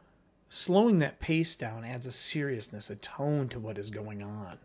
slowing 0.49 0.99
that 0.99 1.21
pace 1.21 1.55
down 1.57 1.85
adds 1.85 2.07
a 2.07 2.13
seriousness, 2.13 2.89
a 2.89 2.97
tone 2.97 3.49
to 3.51 3.61
what 3.61 3.77
is 3.77 3.91
going 3.91 4.23
on. 4.23 4.59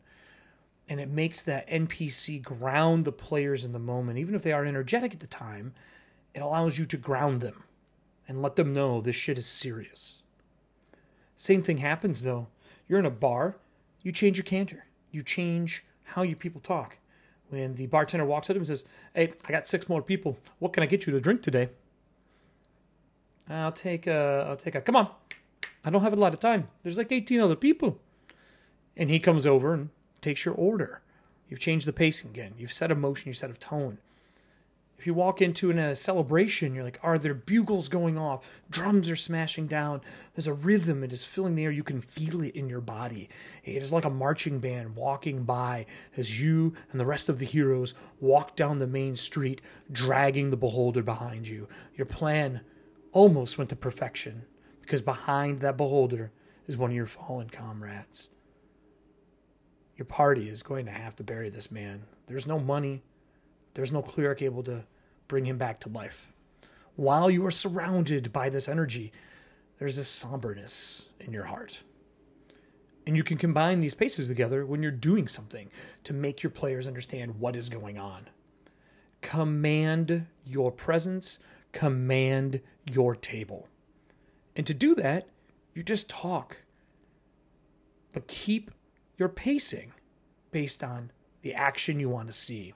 And 0.87 0.99
it 0.99 1.09
makes 1.09 1.41
that 1.41 1.69
NPC 1.69 2.41
ground 2.41 3.05
the 3.05 3.11
players 3.11 3.65
in 3.65 3.71
the 3.71 3.79
moment. 3.79 4.19
Even 4.19 4.35
if 4.35 4.43
they 4.43 4.53
are 4.53 4.65
energetic 4.65 5.13
at 5.13 5.19
the 5.19 5.27
time, 5.27 5.73
it 6.33 6.41
allows 6.41 6.77
you 6.77 6.85
to 6.85 6.97
ground 6.97 7.41
them 7.41 7.63
and 8.27 8.41
let 8.41 8.55
them 8.55 8.71
know 8.71 9.01
this 9.01 9.15
shit 9.15 9.37
is 9.37 9.47
serious. 9.47 10.21
Same 11.35 11.61
thing 11.61 11.79
happens 11.79 12.21
though 12.21 12.47
you're 12.87 12.99
in 12.99 13.05
a 13.05 13.11
bar, 13.11 13.57
you 14.01 14.11
change 14.11 14.37
your 14.37 14.43
canter. 14.43 14.85
You 15.11 15.23
change 15.23 15.83
how 16.03 16.21
you 16.21 16.35
people 16.35 16.61
talk. 16.61 16.97
When 17.49 17.75
the 17.75 17.87
bartender 17.87 18.25
walks 18.25 18.49
up 18.49 18.55
to 18.55 18.57
him 18.57 18.61
and 18.61 18.67
says, 18.67 18.85
Hey, 19.13 19.33
I 19.47 19.51
got 19.51 19.67
six 19.67 19.87
more 19.87 20.01
people. 20.01 20.37
What 20.59 20.73
can 20.73 20.83
I 20.83 20.87
get 20.87 21.05
you 21.05 21.13
to 21.13 21.19
drink 21.19 21.41
today? 21.41 21.69
I'll 23.49 23.71
take 23.71 24.07
a, 24.07 24.45
I'll 24.47 24.55
take 24.55 24.75
a, 24.75 24.81
come 24.81 24.95
on. 24.95 25.09
I 25.83 25.89
don't 25.91 26.01
have 26.01 26.13
a 26.13 26.17
lot 26.17 26.33
of 26.33 26.39
time. 26.39 26.67
There's 26.81 26.97
like 26.97 27.11
18 27.11 27.39
other 27.39 27.55
people. 27.55 27.99
And 28.97 29.09
he 29.09 29.19
comes 29.19 29.45
over 29.45 29.73
and 29.73 29.89
takes 30.21 30.45
your 30.45 30.55
order. 30.55 31.01
You've 31.49 31.59
changed 31.59 31.87
the 31.87 31.93
pacing 31.93 32.31
again. 32.31 32.53
You've 32.57 32.73
set 32.73 32.91
a 32.91 32.95
motion, 32.95 33.29
you 33.29 33.33
set 33.33 33.51
a 33.51 33.53
tone. 33.53 33.99
If 34.97 35.05
you 35.05 35.13
walk 35.13 35.41
into 35.41 35.69
in 35.69 35.77
a 35.77 35.95
celebration, 35.95 36.73
you're 36.73 36.83
like, 36.83 36.99
are 37.03 37.17
there 37.17 37.33
bugles 37.33 37.89
going 37.89 38.17
off? 38.17 38.47
Drums 38.69 39.09
are 39.09 39.15
smashing 39.15 39.67
down. 39.67 40.01
There's 40.33 40.47
a 40.47 40.53
rhythm. 40.53 41.03
It 41.03 41.11
is 41.11 41.25
filling 41.25 41.55
the 41.55 41.65
air. 41.65 41.71
You 41.71 41.83
can 41.83 41.99
feel 41.99 42.41
it 42.41 42.55
in 42.55 42.69
your 42.69 42.81
body. 42.81 43.29
It 43.63 43.83
is 43.83 43.91
like 43.91 44.05
a 44.05 44.09
marching 44.09 44.59
band 44.59 44.95
walking 44.95 45.43
by 45.43 45.85
as 46.15 46.41
you 46.41 46.73
and 46.91 46.99
the 46.99 47.05
rest 47.05 47.27
of 47.27 47.39
the 47.39 47.45
heroes 47.45 47.93
walk 48.21 48.55
down 48.55 48.79
the 48.79 48.87
main 48.87 49.17
street, 49.17 49.61
dragging 49.91 50.49
the 50.49 50.57
beholder 50.57 51.03
behind 51.03 51.47
you. 51.47 51.67
Your 51.95 52.05
plan 52.05 52.61
almost 53.11 53.57
went 53.57 53.69
to 53.71 53.75
perfection 53.75 54.45
because 54.81 55.01
behind 55.01 55.59
that 55.59 55.77
beholder 55.77 56.31
is 56.67 56.77
one 56.77 56.91
of 56.91 56.95
your 56.95 57.05
fallen 57.05 57.49
comrades. 57.49 58.29
Your 59.97 60.05
party 60.05 60.49
is 60.49 60.63
going 60.63 60.85
to 60.85 60.91
have 60.91 61.15
to 61.17 61.23
bury 61.23 61.49
this 61.49 61.71
man. 61.71 62.03
There's 62.27 62.47
no 62.47 62.59
money. 62.59 63.03
There's 63.75 63.91
no 63.91 64.01
cleric 64.01 64.41
able 64.41 64.63
to 64.63 64.85
bring 65.27 65.45
him 65.45 65.57
back 65.57 65.79
to 65.81 65.89
life. 65.89 66.31
While 66.95 67.29
you 67.29 67.45
are 67.45 67.51
surrounded 67.51 68.33
by 68.33 68.49
this 68.49 68.67
energy, 68.67 69.11
there's 69.77 69.97
a 69.97 70.03
somberness 70.03 71.09
in 71.19 71.33
your 71.33 71.43
heart. 71.43 71.83
And 73.05 73.15
you 73.15 73.23
can 73.23 73.37
combine 73.37 73.81
these 73.81 73.93
paces 73.93 74.27
together 74.27 74.65
when 74.65 74.81
you're 74.81 74.91
doing 74.91 75.27
something 75.27 75.69
to 76.05 76.13
make 76.13 76.41
your 76.41 76.49
players 76.49 76.87
understand 76.87 77.39
what 77.39 77.55
is 77.55 77.69
going 77.69 77.99
on. 77.99 78.29
Command 79.21 80.25
your 80.45 80.71
presence, 80.71 81.37
command 81.71 82.61
your 82.89 83.15
table. 83.15 83.67
And 84.55 84.65
to 84.65 84.73
do 84.73 84.95
that, 84.95 85.27
you 85.73 85.83
just 85.83 86.09
talk. 86.09 86.61
But 88.13 88.27
keep 88.27 88.71
your 89.17 89.29
pacing 89.29 89.91
based 90.51 90.83
on 90.83 91.11
the 91.41 91.53
action 91.53 91.99
you 91.99 92.09
want 92.09 92.27
to 92.27 92.33
see. 92.33 92.73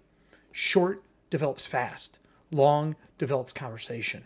Short 0.51 1.03
develops 1.29 1.65
fast, 1.65 2.19
long 2.51 2.95
develops 3.17 3.51
conversation. 3.51 4.25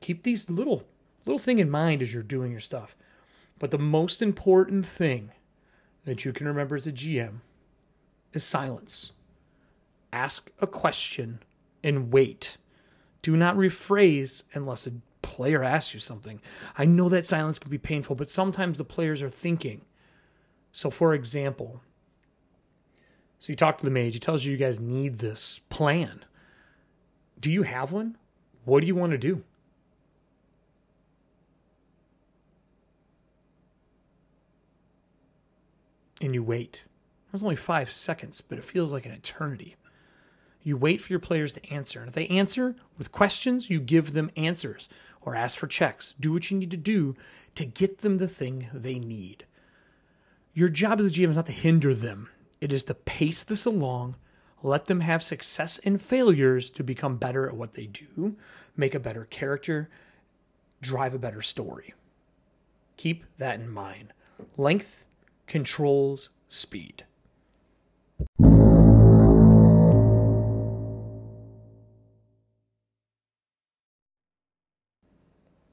Keep 0.00 0.22
these 0.22 0.50
little 0.50 0.84
little 1.24 1.38
thing 1.38 1.58
in 1.58 1.68
mind 1.68 2.02
as 2.02 2.14
you're 2.14 2.22
doing 2.22 2.52
your 2.52 2.60
stuff. 2.60 2.96
But 3.58 3.70
the 3.70 3.78
most 3.78 4.22
important 4.22 4.86
thing 4.86 5.32
that 6.04 6.24
you 6.24 6.32
can 6.32 6.46
remember 6.46 6.76
as 6.76 6.86
a 6.86 6.92
GM 6.92 7.40
is 8.32 8.44
silence. 8.44 9.12
Ask 10.12 10.50
a 10.60 10.66
question 10.66 11.40
and 11.82 12.12
wait. 12.12 12.58
Do 13.22 13.36
not 13.36 13.56
rephrase 13.56 14.44
unless 14.52 14.86
a 14.86 14.92
player 15.22 15.64
asks 15.64 15.94
you 15.94 16.00
something. 16.00 16.40
I 16.78 16.84
know 16.84 17.08
that 17.08 17.26
silence 17.26 17.58
can 17.58 17.70
be 17.70 17.78
painful, 17.78 18.14
but 18.14 18.28
sometimes 18.28 18.78
the 18.78 18.84
players 18.84 19.22
are 19.22 19.30
thinking. 19.30 19.84
So, 20.70 20.90
for 20.90 21.12
example, 21.14 21.82
so 23.38 23.52
you 23.52 23.56
talk 23.56 23.78
to 23.78 23.84
the 23.84 23.90
mage, 23.90 24.14
he 24.14 24.18
tells 24.18 24.44
you 24.44 24.52
you 24.52 24.58
guys 24.58 24.80
need 24.80 25.18
this 25.18 25.60
plan. 25.68 26.24
Do 27.40 27.50
you 27.50 27.62
have 27.62 27.92
one? 27.92 28.16
What 28.64 28.80
do 28.80 28.86
you 28.86 28.94
want 28.94 29.12
to 29.12 29.18
do? 29.18 29.42
And 36.20 36.34
you 36.34 36.42
wait. 36.42 36.82
It 37.26 37.32
was 37.32 37.42
only 37.42 37.56
five 37.56 37.90
seconds, 37.90 38.40
but 38.40 38.58
it 38.58 38.64
feels 38.64 38.92
like 38.92 39.04
an 39.04 39.12
eternity. 39.12 39.76
You 40.62 40.76
wait 40.76 41.00
for 41.00 41.12
your 41.12 41.20
players 41.20 41.52
to 41.52 41.72
answer. 41.72 42.00
And 42.00 42.08
if 42.08 42.14
they 42.14 42.26
answer 42.26 42.74
with 42.98 43.12
questions, 43.12 43.70
you 43.70 43.78
give 43.78 44.14
them 44.14 44.30
answers 44.36 44.88
or 45.20 45.36
ask 45.36 45.58
for 45.58 45.66
checks. 45.66 46.14
Do 46.18 46.32
what 46.32 46.50
you 46.50 46.58
need 46.58 46.70
to 46.70 46.76
do 46.76 47.14
to 47.54 47.66
get 47.66 47.98
them 47.98 48.18
the 48.18 48.26
thing 48.26 48.68
they 48.72 48.98
need. 48.98 49.44
Your 50.54 50.68
job 50.68 50.98
as 50.98 51.06
a 51.06 51.10
GM 51.10 51.30
is 51.30 51.36
not 51.36 51.46
to 51.46 51.52
hinder 51.52 51.94
them, 51.94 52.30
it 52.60 52.72
is 52.72 52.84
to 52.84 52.94
pace 52.94 53.42
this 53.42 53.64
along, 53.64 54.16
let 54.62 54.86
them 54.86 55.00
have 55.00 55.22
success 55.22 55.78
and 55.78 56.00
failures 56.00 56.70
to 56.70 56.82
become 56.82 57.16
better 57.16 57.48
at 57.48 57.56
what 57.56 57.74
they 57.74 57.86
do, 57.86 58.36
make 58.76 58.94
a 58.94 59.00
better 59.00 59.24
character, 59.24 59.90
drive 60.80 61.14
a 61.14 61.18
better 61.18 61.42
story. 61.42 61.94
Keep 62.96 63.24
that 63.38 63.60
in 63.60 63.68
mind. 63.68 64.12
Length 64.56 65.04
controls 65.46 66.30
speed. 66.48 67.04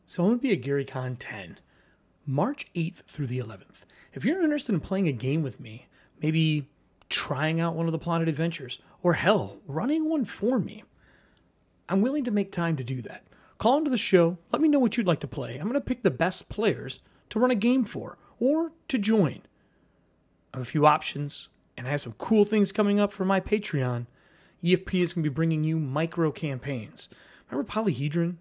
So 0.06 0.22
I'm 0.22 0.30
going 0.30 0.40
to 0.40 0.44
be 0.44 0.52
at 0.52 0.62
GaryCon 0.62 1.16
10, 1.18 1.58
March 2.28 2.72
8th 2.76 3.04
through 3.06 3.26
the 3.26 3.40
11th. 3.40 3.82
If 4.14 4.24
you're 4.24 4.44
interested 4.44 4.74
in 4.74 4.80
playing 4.80 5.08
a 5.08 5.12
game 5.12 5.42
with 5.42 5.60
me, 5.60 5.88
maybe 6.22 6.70
trying 7.14 7.62
out 7.62 7.76
one 7.76 7.86
of 7.86 7.92
the 7.92 8.00
plotted 8.00 8.28
adventures, 8.28 8.80
or 9.04 9.14
hell, 9.14 9.58
running 9.68 10.10
one 10.10 10.26
for 10.26 10.58
me, 10.58 10.84
I'm 11.88 12.02
willing 12.02 12.24
to 12.24 12.32
make 12.32 12.52
time 12.52 12.76
to 12.78 12.84
do 12.84 13.02
that. 13.04 13.24
Call 13.60 13.78
into 13.78 13.92
the 13.92 13.98
show, 13.98 14.40
let 14.52 14.62
me 14.62 14.68
know 14.68 14.80
what 14.80 14.98
you'd 14.98 15.08
like 15.08 15.20
to 15.20 15.28
play. 15.28 15.56
I'm 15.56 15.68
going 15.68 15.74
to 15.74 15.82
pick 15.82 16.02
the 16.02 16.10
best 16.12 16.50
players 16.50 17.00
to 17.30 17.40
run 17.40 17.52
a 17.52 17.56
game 17.56 17.86
for 17.86 18.18
or 18.40 18.72
to 18.88 18.98
join. 18.98 19.42
I 20.54 20.58
have 20.58 20.64
a 20.64 20.70
few 20.70 20.88
options, 20.88 21.50
and 21.78 21.88
I 21.88 21.92
have 21.92 22.02
some 22.02 22.16
cool 22.18 22.46
things 22.46 22.72
coming 22.72 23.00
up 23.00 23.12
for 23.12 23.26
my 23.26 23.40
Patreon. 23.40 24.08
EFP 24.64 25.02
is 25.02 25.14
going 25.14 25.24
to 25.24 25.30
be 25.30 25.34
bringing 25.34 25.64
you 25.64 25.78
micro 25.78 26.32
campaigns. 26.32 27.10
Remember 27.50 27.72
Polyhedron? 27.72 28.38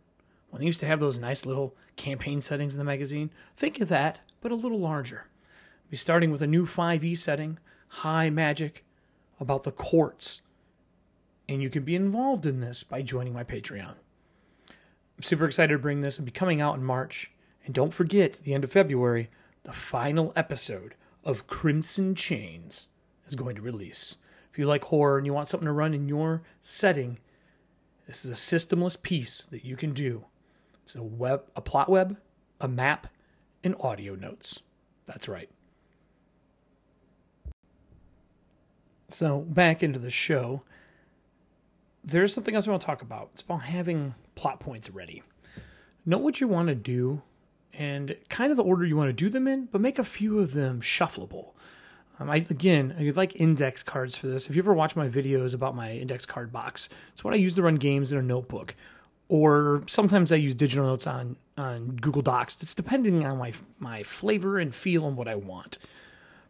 When 0.50 0.60
they 0.60 0.66
used 0.66 0.80
to 0.80 0.86
have 0.86 1.00
those 1.00 1.18
nice 1.18 1.46
little 1.46 1.74
campaign 1.96 2.40
settings 2.40 2.74
in 2.74 2.78
the 2.78 2.84
magazine? 2.84 3.30
Think 3.56 3.80
of 3.80 3.88
that, 3.88 4.20
but 4.40 4.52
a 4.52 4.54
little 4.54 4.80
larger. 4.80 5.26
We'll 5.84 5.90
be 5.90 5.96
starting 5.96 6.30
with 6.30 6.42
a 6.42 6.46
new 6.46 6.66
5e 6.66 7.16
setting, 7.18 7.58
high 7.96 8.30
magic, 8.30 8.84
about 9.38 9.64
the 9.64 9.72
courts. 9.72 10.42
And 11.48 11.62
you 11.62 11.68
can 11.68 11.84
be 11.84 11.94
involved 11.94 12.46
in 12.46 12.60
this 12.60 12.82
by 12.82 13.02
joining 13.02 13.34
my 13.34 13.44
Patreon. 13.44 13.94
I'm 14.68 15.22
super 15.22 15.44
excited 15.44 15.74
to 15.74 15.78
bring 15.78 16.00
this 16.00 16.16
and 16.16 16.24
be 16.24 16.32
coming 16.32 16.60
out 16.60 16.76
in 16.76 16.84
March. 16.84 17.32
And 17.64 17.74
don't 17.74 17.92
forget, 17.92 18.40
the 18.44 18.54
end 18.54 18.64
of 18.64 18.72
February, 18.72 19.28
the 19.64 19.72
final 19.72 20.32
episode 20.34 20.94
of 21.22 21.46
Crimson 21.46 22.14
Chains 22.14 22.88
is 23.26 23.34
going 23.34 23.56
to 23.56 23.62
release. 23.62 24.16
If 24.50 24.58
you 24.58 24.66
like 24.66 24.84
horror 24.84 25.18
and 25.18 25.26
you 25.26 25.34
want 25.34 25.48
something 25.48 25.66
to 25.66 25.72
run 25.72 25.94
in 25.94 26.08
your 26.08 26.42
setting, 26.60 27.18
this 28.06 28.24
is 28.24 28.30
a 28.30 28.56
systemless 28.56 29.00
piece 29.00 29.44
that 29.46 29.64
you 29.64 29.76
can 29.76 29.92
do. 29.92 30.24
It's 30.82 30.96
a 30.96 31.02
web, 31.02 31.44
a 31.54 31.60
plot 31.60 31.88
web, 31.88 32.16
a 32.60 32.68
map, 32.68 33.06
and 33.62 33.76
audio 33.80 34.14
notes. 34.14 34.60
That's 35.06 35.28
right. 35.28 35.50
So 39.12 39.40
back 39.40 39.82
into 39.82 39.98
the 39.98 40.10
show. 40.10 40.62
There's 42.04 42.34
something 42.34 42.54
else 42.54 42.66
I 42.66 42.70
want 42.70 42.80
to 42.80 42.86
talk 42.86 43.02
about. 43.02 43.30
It's 43.32 43.42
about 43.42 43.62
having 43.62 44.14
plot 44.34 44.58
points 44.58 44.90
ready. 44.90 45.22
Know 46.04 46.18
what 46.18 46.40
you 46.40 46.48
want 46.48 46.68
to 46.68 46.74
do 46.74 47.22
and 47.72 48.16
kind 48.28 48.50
of 48.50 48.56
the 48.56 48.64
order 48.64 48.86
you 48.86 48.96
want 48.96 49.08
to 49.08 49.12
do 49.12 49.28
them 49.28 49.46
in, 49.46 49.66
but 49.66 49.80
make 49.80 49.98
a 49.98 50.04
few 50.04 50.40
of 50.40 50.52
them 50.52 50.80
shuffleable. 50.80 51.52
Um, 52.18 52.28
I, 52.28 52.36
again, 52.36 52.94
I 52.98 53.10
like 53.10 53.36
index 53.36 53.82
cards 53.82 54.16
for 54.16 54.26
this. 54.26 54.48
If 54.48 54.56
you 54.56 54.62
ever 54.62 54.74
watch 54.74 54.96
my 54.96 55.08
videos 55.08 55.54
about 55.54 55.74
my 55.74 55.92
index 55.92 56.26
card 56.26 56.52
box, 56.52 56.88
it's 57.12 57.24
what 57.24 57.34
I 57.34 57.36
use 57.36 57.54
to 57.56 57.62
run 57.62 57.76
games 57.76 58.12
in 58.12 58.18
a 58.18 58.22
notebook. 58.22 58.74
Or 59.28 59.82
sometimes 59.86 60.32
I 60.32 60.36
use 60.36 60.54
digital 60.54 60.86
notes 60.86 61.06
on, 61.06 61.36
on 61.56 61.96
Google 61.96 62.20
Docs. 62.20 62.58
It's 62.62 62.74
depending 62.74 63.24
on 63.24 63.38
my, 63.38 63.52
my 63.78 64.02
flavor 64.02 64.58
and 64.58 64.74
feel 64.74 65.06
and 65.06 65.16
what 65.16 65.28
I 65.28 65.36
want. 65.36 65.78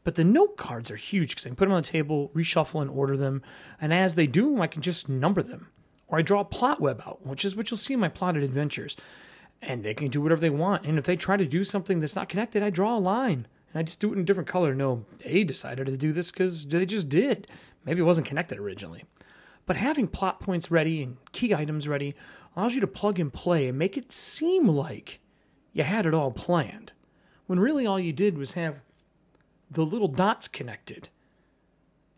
But 0.04 0.16
the 0.16 0.24
note 0.24 0.56
cards 0.56 0.90
are 0.90 0.96
huge 0.96 1.30
because 1.30 1.46
I 1.46 1.50
can 1.50 1.56
put 1.56 1.66
them 1.66 1.74
on 1.74 1.82
the 1.82 1.88
table, 1.88 2.30
reshuffle 2.34 2.82
and 2.82 2.90
order 2.90 3.16
them. 3.16 3.42
And 3.80 3.92
as 3.92 4.14
they 4.14 4.26
do, 4.26 4.60
I 4.60 4.66
can 4.66 4.82
just 4.82 5.08
number 5.08 5.42
them. 5.42 5.68
Or 6.08 6.18
I 6.18 6.22
draw 6.22 6.40
a 6.40 6.44
plot 6.44 6.80
web 6.80 7.02
out, 7.06 7.24
which 7.24 7.44
is 7.44 7.56
what 7.56 7.70
you'll 7.70 7.78
see 7.78 7.94
in 7.94 8.00
my 8.00 8.08
plotted 8.08 8.42
adventures 8.42 8.96
and 9.62 9.84
they 9.84 9.94
can 9.94 10.08
do 10.08 10.20
whatever 10.20 10.40
they 10.40 10.50
want. 10.50 10.84
And 10.84 10.98
if 10.98 11.04
they 11.04 11.16
try 11.16 11.36
to 11.36 11.46
do 11.46 11.64
something 11.64 12.00
that's 12.00 12.16
not 12.16 12.28
connected, 12.28 12.62
I 12.62 12.70
draw 12.70 12.96
a 12.96 12.98
line 12.98 13.46
and 13.72 13.80
I 13.80 13.82
just 13.84 14.00
do 14.00 14.10
it 14.10 14.16
in 14.16 14.20
a 14.20 14.24
different 14.24 14.48
color. 14.48 14.74
No, 14.74 15.04
they 15.24 15.44
decided 15.44 15.86
to 15.86 15.96
do 15.96 16.12
this 16.12 16.30
because 16.30 16.66
they 16.66 16.84
just 16.84 17.08
did. 17.08 17.46
Maybe 17.84 18.00
it 18.00 18.04
wasn't 18.04 18.26
connected 18.26 18.58
originally. 18.58 19.04
But 19.64 19.76
having 19.76 20.08
plot 20.08 20.40
points 20.40 20.72
ready 20.72 21.02
and 21.02 21.16
key 21.30 21.54
items 21.54 21.86
ready 21.86 22.16
allows 22.56 22.74
you 22.74 22.80
to 22.80 22.86
plug 22.88 23.20
and 23.20 23.32
play 23.32 23.68
and 23.68 23.78
make 23.78 23.96
it 23.96 24.10
seem 24.10 24.66
like 24.66 25.20
you 25.72 25.84
had 25.84 26.04
it 26.04 26.14
all 26.14 26.32
planned, 26.32 26.92
when 27.46 27.60
really 27.60 27.86
all 27.86 28.00
you 28.00 28.12
did 28.12 28.36
was 28.36 28.52
have 28.52 28.80
the 29.72 29.84
little 29.84 30.08
dots 30.08 30.48
connected. 30.48 31.08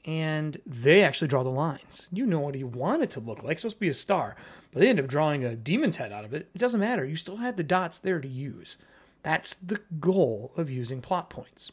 And 0.04 0.60
they 0.66 1.02
actually 1.02 1.28
draw 1.28 1.42
the 1.42 1.48
lines. 1.48 2.08
You 2.12 2.26
know 2.26 2.40
what 2.40 2.54
you 2.56 2.66
want 2.66 3.02
it 3.02 3.10
to 3.10 3.20
look 3.20 3.42
like. 3.42 3.52
It's 3.52 3.62
supposed 3.62 3.76
to 3.76 3.80
be 3.80 3.88
a 3.88 3.94
star 3.94 4.36
but 4.74 4.80
they 4.80 4.88
end 4.88 4.98
up 4.98 5.06
drawing 5.06 5.44
a 5.44 5.54
demon's 5.54 5.98
head 5.98 6.12
out 6.12 6.24
of 6.24 6.34
it. 6.34 6.50
It 6.52 6.58
doesn't 6.58 6.80
matter. 6.80 7.04
You 7.04 7.14
still 7.14 7.36
had 7.36 7.56
the 7.56 7.62
dots 7.62 7.98
there 7.98 8.20
to 8.20 8.28
use. 8.28 8.76
That's 9.22 9.54
the 9.54 9.80
goal 10.00 10.52
of 10.56 10.68
using 10.68 11.00
plot 11.00 11.30
points. 11.30 11.70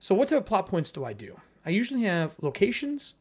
So, 0.00 0.14
what 0.14 0.28
type 0.28 0.38
of 0.38 0.46
plot 0.46 0.66
points 0.66 0.90
do 0.90 1.04
I 1.04 1.12
do? 1.12 1.40
I 1.64 1.70
usually 1.70 2.02
have 2.02 2.34
locations, 2.42 3.14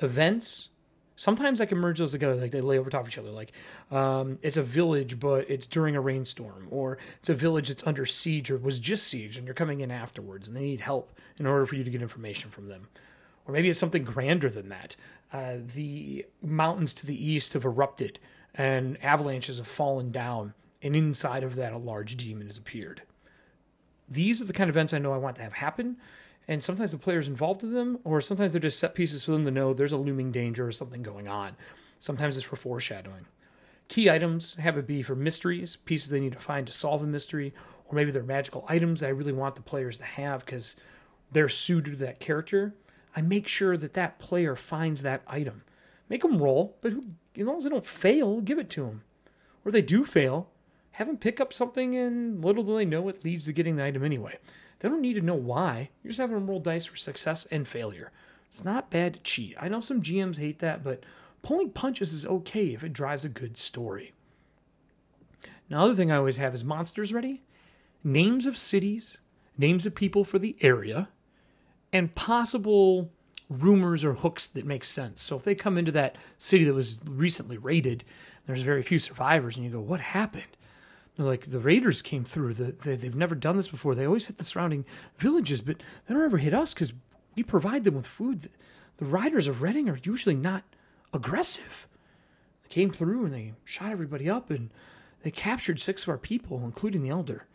events. 0.00 0.68
Sometimes 1.16 1.60
I 1.60 1.66
can 1.66 1.78
merge 1.78 1.98
those 1.98 2.12
together, 2.12 2.34
like 2.34 2.50
they 2.50 2.60
lay 2.60 2.78
over 2.78 2.90
top 2.90 3.02
of 3.02 3.08
each 3.08 3.18
other. 3.18 3.30
Like 3.30 3.52
um, 3.90 4.38
it's 4.42 4.58
a 4.58 4.62
village, 4.62 5.18
but 5.18 5.48
it's 5.50 5.66
during 5.66 5.96
a 5.96 6.00
rainstorm, 6.00 6.68
or 6.70 6.98
it's 7.18 7.30
a 7.30 7.34
village 7.34 7.68
that's 7.68 7.86
under 7.86 8.04
siege 8.06 8.50
or 8.50 8.58
was 8.58 8.78
just 8.78 9.08
siege, 9.08 9.38
and 9.38 9.46
you're 9.46 9.54
coming 9.54 9.80
in 9.80 9.90
afterwards, 9.90 10.46
and 10.46 10.56
they 10.56 10.62
need 10.62 10.80
help 10.80 11.12
in 11.38 11.46
order 11.46 11.66
for 11.66 11.74
you 11.76 11.84
to 11.84 11.90
get 11.90 12.02
information 12.02 12.50
from 12.50 12.68
them. 12.68 12.88
Or 13.46 13.52
maybe 13.54 13.70
it's 13.70 13.80
something 13.80 14.04
grander 14.04 14.50
than 14.50 14.68
that. 14.68 14.96
Uh, 15.32 15.56
the 15.74 16.26
mountains 16.42 16.92
to 16.94 17.06
the 17.06 17.26
east 17.26 17.54
have 17.54 17.64
erupted 17.64 18.18
and 18.56 19.02
avalanches 19.02 19.58
have 19.58 19.66
fallen 19.66 20.10
down, 20.10 20.54
and 20.82 20.96
inside 20.96 21.44
of 21.44 21.56
that, 21.56 21.72
a 21.72 21.78
large 21.78 22.16
demon 22.16 22.46
has 22.46 22.56
appeared. 22.56 23.02
These 24.08 24.40
are 24.40 24.46
the 24.46 24.52
kind 24.52 24.70
of 24.70 24.76
events 24.76 24.94
I 24.94 24.98
know 24.98 25.12
I 25.12 25.18
want 25.18 25.36
to 25.36 25.42
have 25.42 25.54
happen, 25.54 25.96
and 26.48 26.62
sometimes 26.62 26.92
the 26.92 26.98
player's 26.98 27.28
involved 27.28 27.62
in 27.62 27.72
them, 27.72 27.98
or 28.04 28.20
sometimes 28.20 28.52
they're 28.52 28.60
just 28.60 28.78
set 28.78 28.94
pieces 28.94 29.24
for 29.24 29.32
them 29.32 29.44
to 29.44 29.50
know 29.50 29.74
there's 29.74 29.92
a 29.92 29.96
looming 29.96 30.30
danger 30.30 30.66
or 30.66 30.72
something 30.72 31.02
going 31.02 31.26
on. 31.28 31.56
Sometimes 31.98 32.36
it's 32.36 32.46
for 32.46 32.56
foreshadowing. 32.56 33.26
Key 33.88 34.10
items 34.10 34.54
have 34.54 34.76
it 34.76 34.86
be 34.86 35.02
for 35.02 35.14
mysteries, 35.14 35.76
pieces 35.76 36.10
they 36.10 36.20
need 36.20 36.32
to 36.32 36.38
find 36.38 36.66
to 36.66 36.72
solve 36.72 37.02
a 37.02 37.06
mystery, 37.06 37.54
or 37.86 37.94
maybe 37.94 38.10
they're 38.10 38.22
magical 38.22 38.64
items 38.68 39.00
that 39.00 39.06
I 39.06 39.10
really 39.10 39.32
want 39.32 39.54
the 39.54 39.62
players 39.62 39.98
to 39.98 40.04
have 40.04 40.44
because 40.44 40.76
they're 41.30 41.48
suited 41.48 41.92
to 41.92 42.04
that 42.04 42.20
character. 42.20 42.74
I 43.14 43.22
make 43.22 43.48
sure 43.48 43.76
that 43.76 43.94
that 43.94 44.18
player 44.18 44.56
finds 44.56 45.02
that 45.02 45.22
item. 45.26 45.62
Make 46.08 46.22
them 46.22 46.42
roll, 46.42 46.76
but 46.80 46.92
who, 46.92 47.04
as 47.36 47.46
long 47.46 47.56
as 47.58 47.64
they 47.64 47.70
don't 47.70 47.86
fail, 47.86 48.40
give 48.40 48.58
it 48.58 48.70
to 48.70 48.82
them. 48.82 49.02
Or 49.64 49.72
they 49.72 49.82
do 49.82 50.04
fail, 50.04 50.50
have 50.92 51.06
them 51.06 51.16
pick 51.16 51.40
up 51.40 51.52
something, 51.52 51.96
and 51.96 52.44
little 52.44 52.62
do 52.62 52.76
they 52.76 52.84
know 52.84 53.08
it 53.08 53.24
leads 53.24 53.46
to 53.46 53.52
getting 53.52 53.76
the 53.76 53.84
item 53.84 54.04
anyway. 54.04 54.38
They 54.78 54.88
don't 54.88 55.00
need 55.00 55.14
to 55.14 55.22
know 55.22 55.34
why. 55.34 55.90
You're 56.02 56.10
just 56.10 56.20
having 56.20 56.36
them 56.36 56.48
roll 56.48 56.60
dice 56.60 56.86
for 56.86 56.96
success 56.96 57.46
and 57.46 57.66
failure. 57.66 58.12
It's 58.48 58.64
not 58.64 58.90
bad 58.90 59.14
to 59.14 59.20
cheat. 59.20 59.56
I 59.60 59.68
know 59.68 59.80
some 59.80 60.02
GMs 60.02 60.38
hate 60.38 60.58
that, 60.60 60.84
but 60.84 61.02
pulling 61.42 61.70
punches 61.70 62.12
is 62.12 62.26
okay 62.26 62.74
if 62.74 62.84
it 62.84 62.92
drives 62.92 63.24
a 63.24 63.28
good 63.28 63.56
story. 63.56 64.12
Now, 65.68 65.84
other 65.84 65.94
thing 65.94 66.12
I 66.12 66.16
always 66.16 66.36
have 66.36 66.54
is 66.54 66.62
monsters 66.62 67.12
ready, 67.12 67.42
names 68.04 68.46
of 68.46 68.56
cities, 68.56 69.18
names 69.58 69.86
of 69.86 69.94
people 69.94 70.24
for 70.24 70.38
the 70.38 70.56
area, 70.60 71.08
and 71.92 72.14
possible 72.14 73.10
rumors 73.48 74.04
or 74.04 74.14
hooks 74.14 74.46
that 74.48 74.66
make 74.66 74.84
sense. 74.84 75.22
So 75.22 75.36
if 75.36 75.44
they 75.44 75.54
come 75.54 75.78
into 75.78 75.92
that 75.92 76.16
city 76.38 76.64
that 76.64 76.74
was 76.74 77.00
recently 77.08 77.56
raided, 77.56 78.04
there's 78.46 78.62
very 78.62 78.82
few 78.82 78.98
survivors, 78.98 79.56
and 79.56 79.64
you 79.64 79.72
go, 79.72 79.80
"What 79.80 80.00
happened?" 80.00 80.56
Like 81.18 81.46
the 81.46 81.58
raiders 81.58 82.02
came 82.02 82.24
through. 82.24 82.54
The, 82.54 82.72
they, 82.72 82.96
they've 82.96 83.16
never 83.16 83.34
done 83.34 83.56
this 83.56 83.68
before. 83.68 83.94
They 83.94 84.06
always 84.06 84.26
hit 84.26 84.36
the 84.36 84.44
surrounding 84.44 84.84
villages, 85.16 85.62
but 85.62 85.78
they 86.06 86.14
don't 86.14 86.24
ever 86.24 86.38
hit 86.38 86.52
us 86.52 86.74
because 86.74 86.92
we 87.34 87.42
provide 87.42 87.84
them 87.84 87.94
with 87.94 88.06
food. 88.06 88.50
The 88.98 89.04
riders 89.04 89.48
of 89.48 89.62
Reading 89.62 89.88
are 89.88 89.98
usually 90.02 90.34
not 90.34 90.64
aggressive. 91.12 91.86
They 92.62 92.68
came 92.68 92.90
through 92.90 93.24
and 93.24 93.34
they 93.34 93.52
shot 93.64 93.92
everybody 93.92 94.28
up, 94.28 94.50
and 94.50 94.70
they 95.22 95.30
captured 95.30 95.80
six 95.80 96.02
of 96.02 96.08
our 96.08 96.18
people, 96.18 96.62
including 96.64 97.02
the 97.02 97.10
elder. 97.10 97.46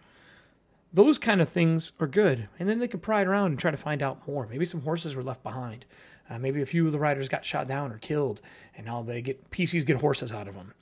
Those 0.94 1.18
kind 1.18 1.40
of 1.40 1.48
things 1.48 1.94
are 2.00 2.08
good. 2.08 2.50
And 2.60 2.68
then 2.68 2.80
they 2.80 2.88
could 2.88 3.02
pry 3.02 3.24
around 3.24 3.52
and 3.52 3.60
try 3.60 3.72
to 3.72 3.78
find 3.78 4.04
out 4.04 4.28
more. 4.28 4.46
Maybe 4.48 4.66
some 4.66 4.82
horses 4.82 5.16
were 5.16 5.24
left 5.24 5.42
behind. 5.42 5.86
Uh, 6.30 6.38
maybe 6.38 6.62
a 6.62 6.66
few 6.66 6.86
of 6.86 6.94
the 6.94 7.00
riders 7.00 7.30
got 7.30 7.46
shot 7.46 7.68
down 7.68 7.92
or 7.92 7.98
killed, 7.98 8.42
and 8.76 8.86
now 8.86 9.02
they 9.02 9.22
get 9.22 9.52
PCs 9.52 9.86
get 9.86 9.98
horses 9.98 10.32
out 10.32 10.48
of 10.48 10.56
them. 10.56 10.74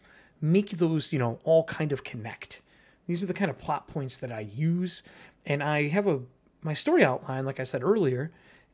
Make 0.42 0.72
those, 0.72 1.12
you 1.12 1.20
know, 1.20 1.40
all 1.44 1.64
kind 1.66 1.92
of 1.92 2.04
connect. 2.04 2.62
These 3.10 3.24
are 3.24 3.26
the 3.26 3.34
kind 3.34 3.50
of 3.50 3.58
plot 3.58 3.88
points 3.88 4.20
that 4.20 4.32
I 4.32 4.42
use, 4.42 5.02
and 5.44 5.64
I 5.64 5.88
have 5.88 6.06
a 6.06 6.20
my 6.62 6.76
story 6.76 7.04
outline, 7.04 7.44
like 7.44 7.60
I 7.60 7.64
said 7.64 7.82
earlier, 7.82 8.32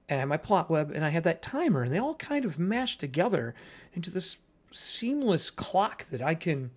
and 0.09 0.27
my 0.27 0.35
plot 0.35 0.69
web, 0.69 0.91
and 0.93 1.05
I 1.05 1.09
have 1.09 1.23
that 1.23 1.41
timer, 1.41 1.83
and 1.83 1.93
they 1.93 1.99
all 1.99 2.15
kind 2.15 2.43
of 2.43 2.59
mash 2.59 2.97
together 2.97 3.55
into 3.93 4.11
this 4.11 4.39
seamless 4.71 5.49
clock 5.49 6.09
that 6.09 6.21
I 6.21 6.35
can 6.35 6.71